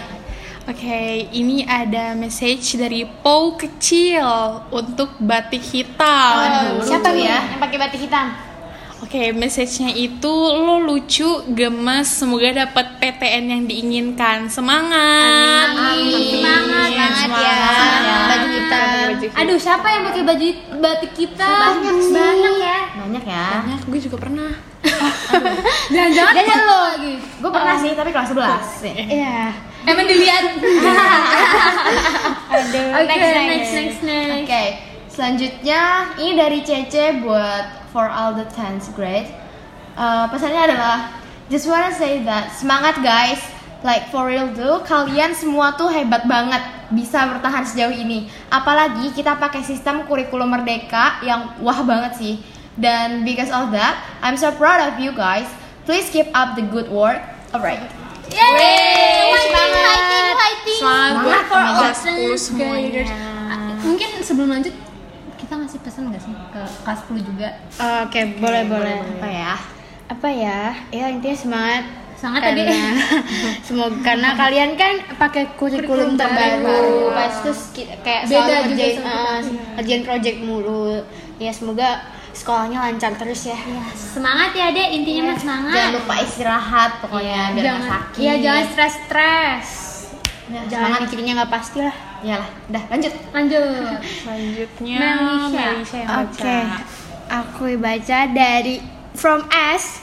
Oke, 0.68 1.32
ini 1.32 1.64
ada 1.64 2.12
message 2.12 2.76
dari 2.76 3.08
Pau 3.08 3.56
kecil 3.56 4.24
untuk 4.68 5.16
batik 5.16 5.64
hitam. 5.64 6.36
Aduh, 6.44 6.84
Siapa 6.84 7.16
nih 7.16 7.24
ya? 7.24 7.40
yang 7.56 7.62
pakai 7.64 7.78
batik 7.80 8.04
hitam? 8.04 8.47
Oke, 8.98 9.30
message-nya 9.30 9.94
itu 9.94 10.34
lo 10.58 10.82
lucu, 10.82 11.46
gemes, 11.54 12.10
semoga 12.10 12.66
dapat 12.66 12.98
PTN 12.98 13.46
yang 13.46 13.64
diinginkan. 13.70 14.50
Semangat. 14.50 15.70
Amin. 15.70 16.42
Semangat. 16.42 16.90
Semangat 16.90 17.30
ya. 17.38 17.58
Semangat. 17.78 18.26
Baju 18.26 18.48
hitam. 18.50 18.90
Baju 18.90 19.26
hitam. 19.30 19.38
Aduh, 19.38 19.58
siapa 19.62 19.86
yang 19.94 20.02
pakai 20.02 20.22
baju 20.26 20.48
batik 20.82 21.12
kita? 21.14 21.46
Banyak 21.46 21.96
sih. 22.02 22.14
Banyak 22.18 22.56
ya. 22.58 22.80
Banyak 22.98 23.24
ya. 23.30 23.46
Banyak, 23.62 23.80
gue 23.86 24.00
juga 24.02 24.18
pernah. 24.18 24.52
Jangan-jangan 25.94 26.34
Jangan 26.34 26.60
lo 26.66 26.78
lagi. 26.90 27.14
Gue 27.22 27.52
pernah 27.54 27.76
sih, 27.78 27.92
tapi 27.94 28.10
kelas 28.10 28.30
11 28.34 28.82
sih. 28.82 28.96
Iya. 29.14 29.40
Emang 29.94 30.06
dilihat. 30.10 30.44
Aduh. 32.58 32.88
Oke, 32.98 33.06
next, 33.06 33.22
next, 33.22 33.46
next. 33.46 33.72
next, 33.78 34.00
next. 34.02 34.34
Oke, 34.42 34.64
selanjutnya 35.14 35.82
ini 36.18 36.34
dari 36.34 36.60
Cece 36.66 37.22
buat 37.22 37.87
for 37.98 38.06
all 38.06 38.38
the 38.38 38.46
10th 38.54 38.94
grade. 38.94 39.26
Eh, 39.98 40.26
pesannya 40.30 40.70
adalah 40.70 41.18
just 41.50 41.66
wanna 41.66 41.90
say 41.90 42.22
that 42.22 42.54
semangat 42.54 43.02
guys, 43.02 43.42
like 43.82 44.14
for 44.14 44.30
real 44.30 44.46
tuh 44.54 44.86
kalian 44.86 45.34
semua 45.34 45.74
tuh 45.74 45.90
hebat 45.90 46.30
banget 46.30 46.62
bisa 46.94 47.26
bertahan 47.26 47.66
sejauh 47.66 47.90
ini. 47.90 48.30
Apalagi 48.54 49.10
kita 49.18 49.34
pakai 49.42 49.66
sistem 49.66 50.06
kurikulum 50.06 50.54
merdeka 50.54 51.18
yang 51.26 51.58
wah 51.66 51.82
banget 51.82 52.14
sih. 52.22 52.36
Dan 52.78 53.26
because 53.26 53.50
of 53.50 53.74
that, 53.74 54.06
I'm 54.22 54.38
so 54.38 54.54
proud 54.54 54.78
of 54.86 55.02
you 55.02 55.10
guys. 55.18 55.50
Please 55.90 56.06
keep 56.14 56.30
up 56.38 56.54
the 56.54 56.62
good 56.70 56.94
work. 56.94 57.18
Alright. 57.50 57.82
Yeay, 58.30 59.34
fighting, 59.50 59.74
fighting, 59.74 60.30
fighting. 60.38 60.80
Semangat 60.86 61.26
buat 61.26 61.44
for 61.50 61.58
all 61.58 61.82
10 61.90 62.06
tenth 62.06 62.38
semuanya. 62.38 62.90
graders. 62.94 63.10
Ah, 63.50 63.74
Mungkin 63.82 64.10
sebelum 64.22 64.50
lanjut 64.54 64.76
kita 65.38 65.54
ngasih 65.56 65.80
pesan 65.80 66.10
gak 66.10 66.20
sih 66.20 66.34
ke 66.50 66.62
kelas 66.84 67.00
10 67.06 67.22
juga? 67.24 67.50
Oke, 68.04 68.20
boleh, 68.38 68.64
boleh. 68.66 68.98
Apa 69.16 69.30
ya? 69.30 69.54
Apa 70.08 70.28
ya? 70.28 70.60
Ya 70.90 71.06
intinya 71.08 71.38
semangat. 71.38 71.84
Semangat 72.18 72.42
ya, 72.44 72.52
Dek. 72.52 72.66
karena 72.66 72.94
semoga 73.68 73.98
karena 74.02 74.30
kalian 74.34 74.72
kan 74.74 74.94
pakai 75.22 75.54
kurikulum 75.54 76.18
terbaru 76.18 76.66
baru. 76.66 76.98
pas 77.14 77.34
terus 77.46 77.70
kayak 78.02 78.26
Beda 78.26 78.42
selalu 78.42 78.62
ngerjain 78.66 78.96
sama 78.98 79.14
eh, 79.14 79.38
kita. 79.38 79.62
ngerjain 79.78 80.02
project 80.02 80.38
mulu 80.42 80.86
ya 81.38 81.52
semoga 81.54 81.90
sekolahnya 82.34 82.78
lancar 82.82 83.14
terus 83.14 83.46
ya 83.46 83.58
Semangat 83.94 84.50
ya, 84.58 84.74
Dek. 84.74 84.90
Intinya 84.98 85.30
mah 85.30 85.38
semangat. 85.38 85.74
Jangan 85.78 85.94
lupa 85.94 86.14
istirahat 86.18 86.92
pokoknya 87.06 87.38
biar 87.38 87.54
nggak 87.54 87.66
jangan 87.70 87.84
sakit. 87.86 88.18
Iya, 88.18 88.34
jangan 88.42 88.64
stres-stres. 88.66 89.68
Ya, 90.48 90.62
jangan 90.66 90.70
semangat. 90.90 91.00
mikirinnya 91.06 91.34
nggak 91.38 91.52
pasti 91.54 91.80
lah 91.86 91.96
Iyalah, 92.18 92.50
udah 92.68 92.84
lanjut. 92.90 93.14
Lanjut. 93.30 94.00
Selanjutnya 94.26 95.00
Melisha. 95.00 95.66
Melisha 95.74 95.98
yang 95.98 96.10
baca. 96.10 96.24
Oke, 96.26 96.58
aku 97.30 97.64
baca 97.78 98.20
dari 98.28 98.76
From 99.14 99.42
S 99.50 100.02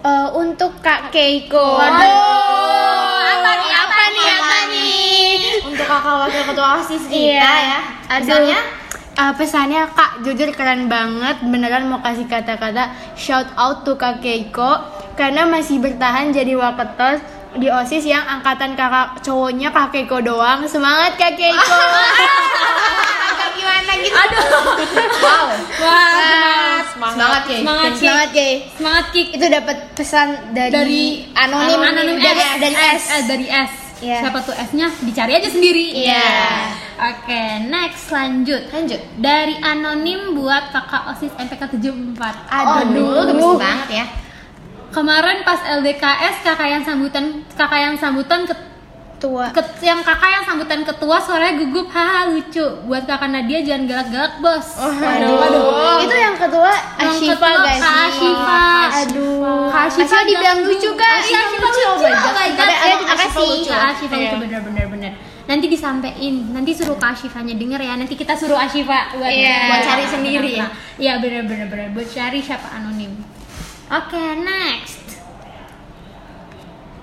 eh, 0.00 0.28
untuk 0.32 0.80
Kak 0.80 1.08
Keiko. 1.08 1.76
Waduh, 1.76 3.20
apa 3.20 3.50
nih, 3.56 3.72
apa 3.72 4.02
nih, 4.08 4.26
apa 4.30 4.58
nih? 4.68 5.32
Untuk 5.62 5.86
kakak 5.86 6.14
wakil 6.20 6.42
ketua 6.48 6.68
OSIS 6.78 7.04
kita 7.06 7.20
Iya. 7.36 7.44
ya. 7.44 7.78
Aduh. 8.10 8.26
Pesannya? 8.28 8.60
Eh, 9.12 9.32
pesannya 9.36 9.82
Kak 9.92 10.24
jujur 10.24 10.48
keren 10.52 10.88
banget 10.88 11.36
beneran 11.44 11.84
mau 11.84 12.00
kasih 12.00 12.24
kata-kata 12.24 12.88
shout 13.12 13.44
out 13.54 13.84
to 13.84 13.92
Kak 13.94 14.24
Keiko 14.24 14.80
karena 15.12 15.44
masih 15.44 15.76
bertahan 15.78 16.32
jadi 16.32 16.56
waketos 16.56 17.20
di 17.54 17.68
OSIS 17.68 18.04
yang 18.04 18.24
angkatan 18.24 18.72
kakak 18.72 19.20
cowoknya 19.20 19.68
Kak 19.68 19.90
Keiko 19.90 20.18
doang 20.18 20.64
semangat 20.64 21.14
Kak 21.14 21.36
Keiko 21.36 21.60
Agak 23.28 23.50
gimana 23.56 23.92
gitu 23.98 24.16
aduh 24.16 24.42
Wow. 25.22 25.46
Wah, 25.78 26.82
Semangat 26.82 27.42
ya. 27.46 27.58
Semangat, 27.62 27.92
Ki. 27.92 28.02
semangat 28.02 28.28
Kay 28.32 28.52
Semangat, 28.74 29.04
Kik. 29.10 29.28
itu 29.32 29.46
dapat 29.48 29.76
pesan 29.92 30.28
dari, 30.50 30.72
Dari 30.72 31.02
anonim, 31.32 31.80
anonim 31.80 32.16
dari, 32.18 32.42
S, 32.42 32.58
dari 32.58 32.76
S. 32.76 33.02
Eh, 33.08 33.22
dari 33.26 33.46
S. 33.46 33.72
Iya. 34.02 34.18
Siapa 34.18 34.38
tuh 34.42 34.54
S-nya? 34.58 34.90
Dicari 34.98 35.32
aja 35.32 35.46
sendiri. 35.46 35.94
Iya. 35.94 36.26
Oke, 36.98 37.42
next 37.70 38.10
lanjut. 38.10 38.66
Lanjut. 38.68 38.98
Dari 39.16 39.54
anonim 39.58 40.34
buat 40.34 40.74
kakak 40.74 41.14
OSIS 41.14 41.30
MPK 41.38 41.62
74. 41.78 42.50
Aduh, 42.50 43.30
gemes 43.30 43.50
banget 43.54 43.88
ya. 43.94 44.06
Kemarin 44.92 45.40
pas 45.40 45.56
LDKS 45.74 46.34
kakak 46.42 46.68
yang 46.68 46.82
sambutan 46.82 47.24
kakak 47.50 47.80
yang 47.80 47.96
sambutan 47.96 48.44
ke, 48.44 48.52
tua 49.16 49.48
ke- 49.48 49.80
yang 49.80 49.98
kakak 49.98 50.28
yang 50.30 50.44
sambutan 50.44 50.82
ketua 50.82 51.16
suaranya 51.16 51.56
gugup 51.56 51.88
haha 51.88 52.28
lucu 52.28 52.60
buat 52.84 53.02
kakak 53.02 53.30
Nadia 53.30 53.62
jangan 53.62 53.86
galak-galak 53.86 54.34
bos 54.38 54.66
Waduh, 54.76 55.32
waduh. 55.32 55.64
Itu 55.98 56.12
yang 56.14 56.36
kedua 56.36 56.72
Yang 56.98 57.08
Ashifa 57.14 57.32
ketua 57.40 57.64
guys. 57.64 57.80
Kak 57.80 57.96
Ashifa. 58.04 58.64
Aduh. 59.00 59.64
Ashifa 59.64 59.80
Ashifa 60.04 60.18
dibilang 60.22 60.58
lucu 60.62 60.90
kan? 60.92 61.16
Kak 61.16 61.40
Ashifa 61.40 61.56
lucu, 61.58 61.82
oh. 61.82 61.96
Tapi 61.96 62.40
Eh, 62.68 62.84
emang 62.84 63.00
Kak 63.02 63.16
Ashifa 63.16 63.40
lucu. 63.40 63.70
Ashifa 63.72 64.14
lucu 64.14 64.26
Iya. 64.28 64.38
bener-bener 64.38 64.86
bener. 64.90 65.12
Nanti 65.42 65.66
disampein, 65.66 66.34
nanti 66.50 66.70
suruh 66.70 66.94
Kak 66.94 67.14
Ashifanya 67.14 67.54
denger 67.56 67.80
ya. 67.80 67.94
Nanti 67.96 68.14
kita 68.14 68.34
suruh 68.34 68.54
Ashifa 68.56 69.16
buat 69.16 69.26
Iya. 69.26 69.56
Buat 69.68 69.82
cari 69.84 70.04
sendiri 70.04 70.50
ya? 70.52 70.66
Iya 70.96 71.12
bener-bener 71.18 71.66
bener. 71.66 71.86
Buat 71.90 72.06
cari 72.06 72.38
siapa 72.38 72.68
anonim. 72.72 73.21
Oke, 73.92 74.24
next. 74.40 75.04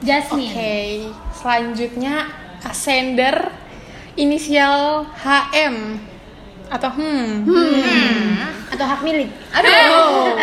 Jasmine. 0.01 0.49
Oke, 0.49 0.77
selanjutnya 1.37 2.33
Ascender 2.65 3.53
inisial 4.17 5.05
HM 5.21 6.01
atau 6.65 6.89
hmm, 6.89 7.45
Atau 8.73 8.85
hak 8.89 9.05
milik. 9.05 9.29
Aduh. 9.53 10.33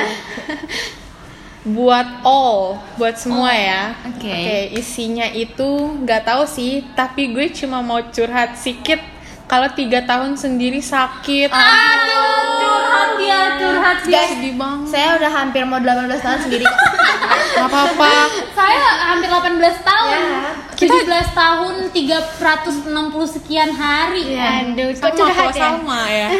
buat 1.74 2.06
all, 2.22 2.78
buat 2.94 3.18
semua 3.18 3.50
ya. 3.50 3.98
Oke. 4.06 4.70
isinya 4.70 5.26
itu 5.26 5.98
nggak 6.06 6.30
tahu 6.30 6.46
sih, 6.46 6.86
tapi 6.94 7.34
gue 7.34 7.50
cuma 7.50 7.82
mau 7.82 7.98
curhat 8.14 8.54
sedikit. 8.54 9.02
Kalau 9.46 9.68
tiga 9.78 10.02
tahun 10.02 10.34
sendiri 10.34 10.82
sakit. 10.82 11.54
Aduh, 11.54 12.34
curhat 12.58 13.10
dia, 13.14 13.40
curhat 13.62 13.98
dia. 14.02 14.18
Guys, 14.18 14.30
sedih 14.34 14.54
banget. 14.58 14.88
Saya 14.90 15.08
udah 15.22 15.30
hampir 15.30 15.62
mau 15.62 15.78
18 15.78 16.18
tahun 16.18 16.40
sendiri. 16.42 16.66
Gak 17.56 17.68
apa-apa. 17.70 18.10
Saya 18.58 18.78
hampir 19.14 19.30
18 19.30 19.62
tahun. 19.86 20.18
Ya. 20.18 20.50
17 20.76 21.30
tahun 21.32 21.74
360 21.94 23.34
sekian 23.38 23.70
hari. 23.70 24.34
Aduh, 24.34 24.90
kok 24.92 25.14
Sama 25.14 25.16
curhat 25.16 25.46
kok 25.46 25.54
ya? 25.54 25.62
sama 25.62 26.00
ya. 26.10 26.28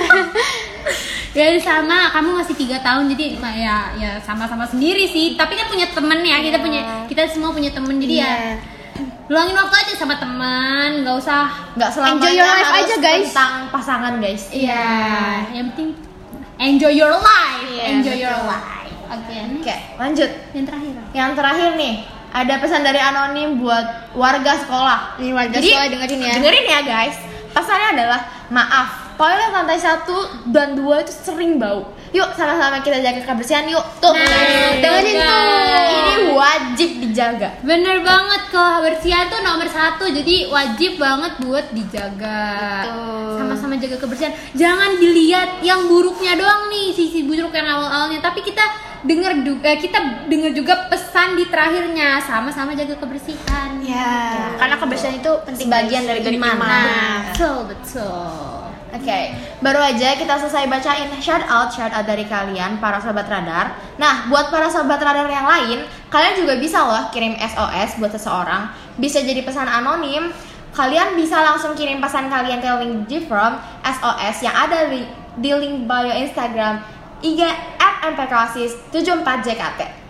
Ya 1.37 1.53
sama, 1.61 2.17
kamu 2.17 2.41
masih 2.41 2.57
tiga 2.57 2.81
tahun 2.81 3.13
jadi 3.13 3.37
ya 3.61 3.93
ya 3.93 4.17
sama-sama 4.25 4.65
sendiri 4.65 5.05
sih. 5.05 5.37
Tapi 5.37 5.53
kan 5.53 5.69
punya 5.69 5.85
temen 5.93 6.25
ya, 6.25 6.41
kita 6.41 6.65
punya 6.65 7.05
kita 7.13 7.29
semua 7.29 7.53
punya 7.53 7.69
temen 7.77 8.01
jadi 8.01 8.15
ya 8.17 8.25
Iya. 8.25 8.76
Luangin 9.27 9.59
waktu 9.59 9.75
aja 9.75 9.93
sama 9.99 10.15
teman, 10.23 11.03
nggak 11.03 11.17
usah. 11.19 11.51
Nggak 11.75 11.91
selamanya 11.91 12.15
Enjoy 12.15 12.33
your 12.39 12.51
life 12.51 12.73
aja, 12.79 12.95
guys. 13.03 13.29
Tentang 13.35 13.55
pasangan 13.75 14.15
guys. 14.23 14.43
Iya, 14.55 14.87
yang 15.51 15.75
penting 15.75 16.07
enjoy 16.57 16.93
your 16.97 17.13
life, 17.13 17.69
Iya, 17.69 17.83
enjoy 18.01 18.17
your 18.17 18.39
life. 18.49 18.93
Oke, 19.07 19.35
next. 19.37 19.63
Oke, 19.63 19.77
lanjut. 20.01 20.31
yang 20.51 20.67
terakhir. 20.67 20.93
Yang 21.15 21.31
terakhir 21.39 21.71
nih, 21.79 21.95
ada 22.35 22.55
pesan 22.59 22.83
dari 22.83 23.01
anonim 23.01 23.63
buat 23.63 23.87
warga 24.19 24.53
sekolah. 24.67 25.21
Nih 25.23 25.31
warga 25.31 25.57
Jadi, 25.63 25.69
sekolah 25.71 25.89
dengerin 25.95 26.21
ya. 26.21 26.33
Dengerin 26.41 26.65
ya 26.67 26.81
guys. 26.83 27.17
Pesannya 27.55 27.89
adalah 27.97 28.21
maaf. 28.51 28.89
Toilet 29.17 29.49
lantai 29.49 29.81
satu 29.81 30.45
dan 30.53 30.77
dua 30.77 31.01
itu 31.01 31.13
sering 31.15 31.57
bau. 31.57 31.89
Yuk 32.17 32.29
sama-sama 32.33 32.81
kita 32.81 32.97
jaga 32.99 33.21
kebersihan 33.23 33.69
yuk. 33.69 33.85
Tuh, 33.99 34.09
Nah, 34.11 34.25
dengerin 34.79 35.13
iya. 35.13 35.29
tuh. 35.29 35.45
Ini 35.93 36.15
wajib 36.33 36.91
dijaga. 36.99 37.49
Bener 37.61 38.01
banget 38.01 38.43
kebersihan 38.49 39.27
tuh 39.27 39.41
nomor 39.41 39.69
satu 39.69 40.09
jadi 40.09 40.49
wajib 40.49 40.97
banget 40.97 41.33
buat 41.39 41.67
dijaga 41.71 42.49
sama-sama 43.37 43.77
jaga 43.77 43.97
kebersihan 43.99 44.33
jangan 44.53 44.97
dilihat 44.97 45.61
yang 45.61 45.85
buruknya 45.85 46.35
doang 46.35 46.69
nih 46.69 46.91
sisi 46.91 47.23
buruk 47.23 47.53
yang 47.53 47.67
awal-awalnya 47.67 48.19
tapi 48.19 48.41
kita 48.41 48.63
dengar 49.03 49.37
juga 49.39 49.77
kita 49.77 49.99
dengar 50.27 50.51
juga 50.51 50.89
pesan 50.89 51.37
di 51.37 51.45
terakhirnya 51.47 52.19
sama-sama 52.21 52.73
jaga 52.73 52.97
kebersihan 52.97 53.79
Ya, 53.79 54.51
karena 54.59 54.77
kebersihan 54.77 55.15
itu 55.15 55.31
penting 55.45 55.69
Sebagian 55.69 56.03
guys. 56.03 56.11
dari 56.19 56.35
iman. 56.35 56.57
nah 56.59 57.19
betul 57.31 57.59
betul 57.71 58.66
Oke, 58.95 59.35
baru 59.67 59.83
aja 59.83 60.15
kita 60.15 60.39
selesai 60.39 60.71
bacain 60.71 61.11
shout 61.19 61.43
out 61.51 61.75
shout 61.75 61.91
out 61.91 62.07
dari 62.07 62.23
kalian 62.23 62.79
para 62.79 63.03
sobat 63.03 63.27
radar. 63.27 63.75
Nah, 63.99 64.31
buat 64.31 64.55
para 64.55 64.71
sobat 64.71 65.03
radar 65.03 65.27
yang 65.27 65.43
lain, 65.43 65.83
kalian 66.07 66.39
juga 66.39 66.55
bisa 66.55 66.87
loh 66.87 67.11
kirim 67.11 67.35
SOS 67.35 67.99
buat 67.99 68.15
seseorang. 68.15 68.71
Bisa 68.95 69.27
jadi 69.27 69.43
pesan 69.43 69.67
anonim. 69.67 70.31
Kalian 70.71 71.19
bisa 71.19 71.41
langsung 71.41 71.75
kirim 71.75 72.05
pesan 72.05 72.29
kalian 72.29 72.61
ke 72.61 72.69
link 72.85 73.09
Gfrom 73.09 73.57
SOS 73.81 74.45
yang 74.45 74.55
ada 74.55 74.93
di, 74.93 75.09
di 75.41 75.51
link 75.51 75.89
bio 75.89 76.13
Instagram 76.13 76.85
IG 77.25 77.41
@mpkosis74jkt. 77.81 80.06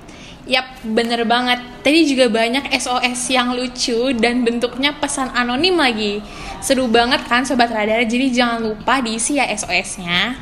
Yap, 0.46 0.78
bener 0.86 1.26
banget. 1.26 1.58
Tadi 1.82 2.06
juga 2.06 2.30
banyak 2.30 2.70
SOS 2.70 3.34
yang 3.34 3.50
lucu 3.58 4.14
dan 4.14 4.46
bentuknya 4.46 4.94
pesan 4.94 5.34
anonim 5.34 5.74
lagi. 5.74 6.22
Seru 6.62 6.86
banget 6.86 7.26
kan 7.26 7.42
Sobat 7.42 7.74
Radar, 7.74 8.06
jadi 8.06 8.30
jangan 8.30 8.62
lupa 8.62 9.02
diisi 9.02 9.42
ya 9.42 9.50
SOS-nya. 9.50 10.38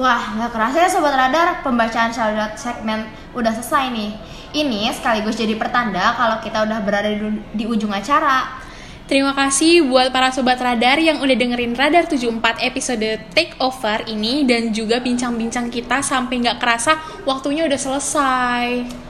Wah, 0.00 0.40
nggak 0.40 0.56
kerasa 0.56 0.76
ya 0.80 0.88
Sobat 0.88 1.12
Radar, 1.12 1.60
pembacaan 1.60 2.08
shout 2.08 2.32
out 2.32 2.56
segmen 2.56 3.04
udah 3.36 3.52
selesai 3.52 3.92
nih. 3.92 4.16
Ini 4.56 4.88
sekaligus 4.96 5.36
jadi 5.36 5.52
pertanda 5.52 6.16
kalau 6.16 6.40
kita 6.40 6.64
udah 6.64 6.80
berada 6.80 7.12
di, 7.12 7.20
di 7.52 7.64
ujung 7.68 7.92
acara. 7.92 8.56
Terima 9.04 9.36
kasih 9.36 9.84
buat 9.84 10.08
para 10.14 10.32
Sobat 10.32 10.56
Radar 10.62 10.96
yang 10.96 11.20
udah 11.20 11.36
dengerin 11.36 11.76
Radar 11.76 12.08
74 12.08 12.62
episode 12.64 13.20
Takeover 13.36 14.08
ini 14.08 14.48
dan 14.48 14.72
juga 14.72 14.96
bincang-bincang 14.96 15.68
kita 15.68 16.00
sampai 16.00 16.40
nggak 16.40 16.56
kerasa 16.56 16.96
waktunya 17.28 17.68
udah 17.68 17.74
selesai. 17.76 19.09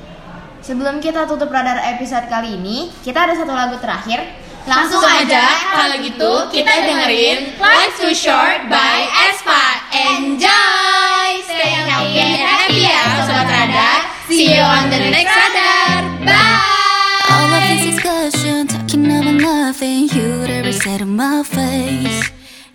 Sebelum 0.60 1.00
kita 1.00 1.24
tutup 1.24 1.48
radar 1.48 1.80
episode 1.96 2.28
kali 2.28 2.60
ini, 2.60 2.92
kita 3.00 3.24
ada 3.24 3.32
satu 3.32 3.48
lagu 3.48 3.80
terakhir. 3.80 4.20
Langsung 4.68 5.00
aja, 5.00 5.40
kalau 5.72 5.96
gitu 6.04 6.32
kita 6.52 6.84
dengerin 6.84 7.56
Life 7.56 7.96
Too 7.96 8.12
Short 8.12 8.68
by 8.68 9.08
Espa. 9.32 9.79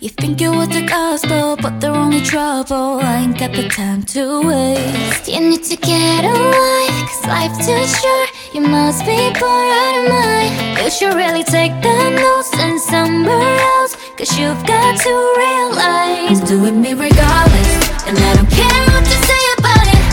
You 0.06 0.12
think 0.12 0.40
you're 0.40 0.52
worth 0.52 0.70
the 0.70 0.86
gospel, 0.86 1.58
but 1.60 1.82
they're 1.82 1.92
only 1.92 2.22
trouble. 2.22 3.00
I 3.02 3.26
ain't 3.26 3.40
got 3.40 3.54
the 3.54 3.68
time 3.68 4.04
to 4.14 4.40
waste. 4.48 5.28
You 5.28 5.40
need 5.40 5.64
to 5.64 5.76
get 5.78 6.24
a 6.24 6.30
life, 6.30 7.10
cause 7.10 7.26
life's 7.26 7.66
too 7.66 7.86
short. 7.90 8.30
You 8.54 8.62
must 8.62 9.02
be 9.02 9.18
bored 9.34 9.72
out 9.82 9.94
of 9.98 10.06
mind. 10.14 10.78
You 10.78 10.92
should 10.92 11.16
really 11.16 11.44
take 11.44 11.74
the 11.82 11.98
notes 12.22 12.54
and 12.54 12.80
somewhere 12.80 13.58
else, 13.82 13.98
cause 14.16 14.38
you've 14.38 14.62
got 14.68 14.94
to 15.02 15.14
realize. 15.42 16.38
I'm 16.38 16.46
doing 16.54 16.80
me 16.84 16.94
regardless, 16.94 17.74
and 18.06 18.16
I 18.16 18.30
don't 18.38 18.52
care 18.54 18.86
what 18.94 19.06
to 19.10 19.18
say 19.26 19.44
about 19.58 19.88
it. 19.90 20.04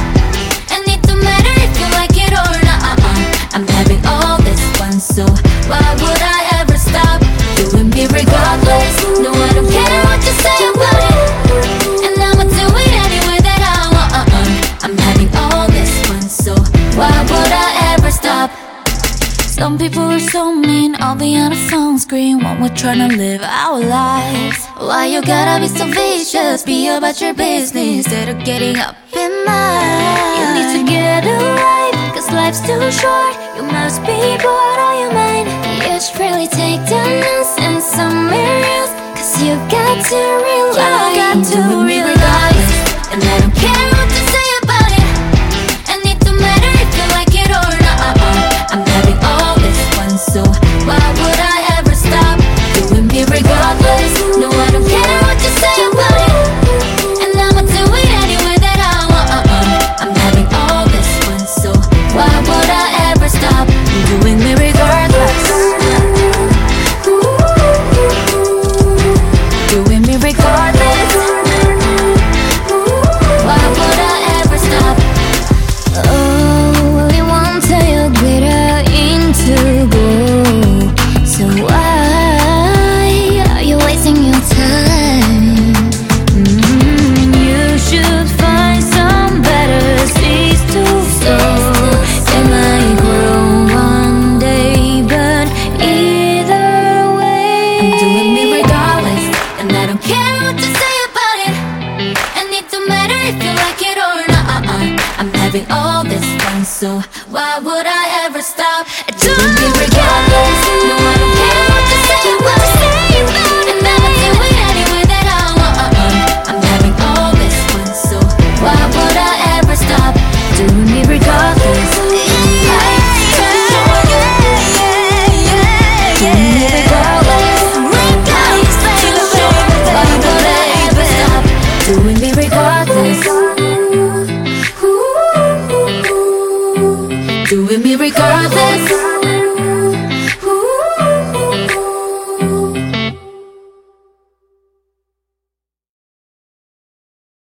And 0.73 0.89
it 0.89 1.03
don't 1.05 1.21
matter 1.21 1.53
if 1.69 1.73
you 1.77 1.89
like 2.01 2.17
it 2.17 2.33
or 2.33 2.55
not. 2.65 2.97
I'm 3.53 3.69
having 3.77 4.01
all 4.09 4.41
this 4.41 4.63
fun, 4.81 4.97
so 4.97 5.29
why 5.69 5.85
would 6.01 6.23
I 6.25 6.65
ever 6.65 6.79
stop? 6.81 7.21
Doing 7.61 7.91
me 7.91 8.07
regardless, 8.09 9.21
no 9.21 9.52
Some 19.63 19.79
people 19.79 20.03
are 20.03 20.19
so 20.19 20.53
mean, 20.53 20.97
I'll 20.99 21.15
be 21.15 21.39
on 21.39 21.53
a 21.53 21.69
phone 21.71 21.97
screen 21.97 22.43
when 22.43 22.61
we're 22.61 22.75
trying 22.75 22.99
to 22.99 23.17
live 23.17 23.43
our 23.43 23.79
lives. 23.79 24.67
Why 24.77 25.07
you 25.07 25.23
gotta 25.23 25.61
be 25.63 25.69
so 25.69 25.87
vicious? 25.87 26.65
Be 26.65 26.89
about 26.89 27.21
your 27.21 27.33
business 27.33 27.99
instead 27.99 28.29
of 28.29 28.45
getting 28.45 28.77
up 28.79 28.97
in 29.15 29.33
mind. 29.47 30.35
You 30.39 30.47
need 30.57 30.71
to 30.79 30.83
get 30.91 31.23
away, 31.23 32.11
cause 32.11 32.29
life's 32.33 32.59
too 32.67 32.91
short. 32.91 33.35
You 33.55 33.63
must 33.63 34.01
be 34.03 34.19
bored 34.43 34.79
or 34.83 34.95
you 34.99 35.09
mind. 35.15 35.47
You 35.87 35.95
should 36.01 36.19
really 36.19 36.49
take 36.49 36.83
down 36.91 37.23
and 37.63 37.81
somewhere 37.81 38.65
else. 38.79 38.91
Cause 39.15 39.43
you 39.45 39.55
got 39.71 39.95
to 40.11 40.21
realize, 40.43 41.15
you 41.15 41.23
got 41.23 41.39
to 41.55 41.61
realize, 41.87 42.71
and 43.15 43.23
I 43.23 43.39
don't 43.39 43.55
care. 43.55 43.92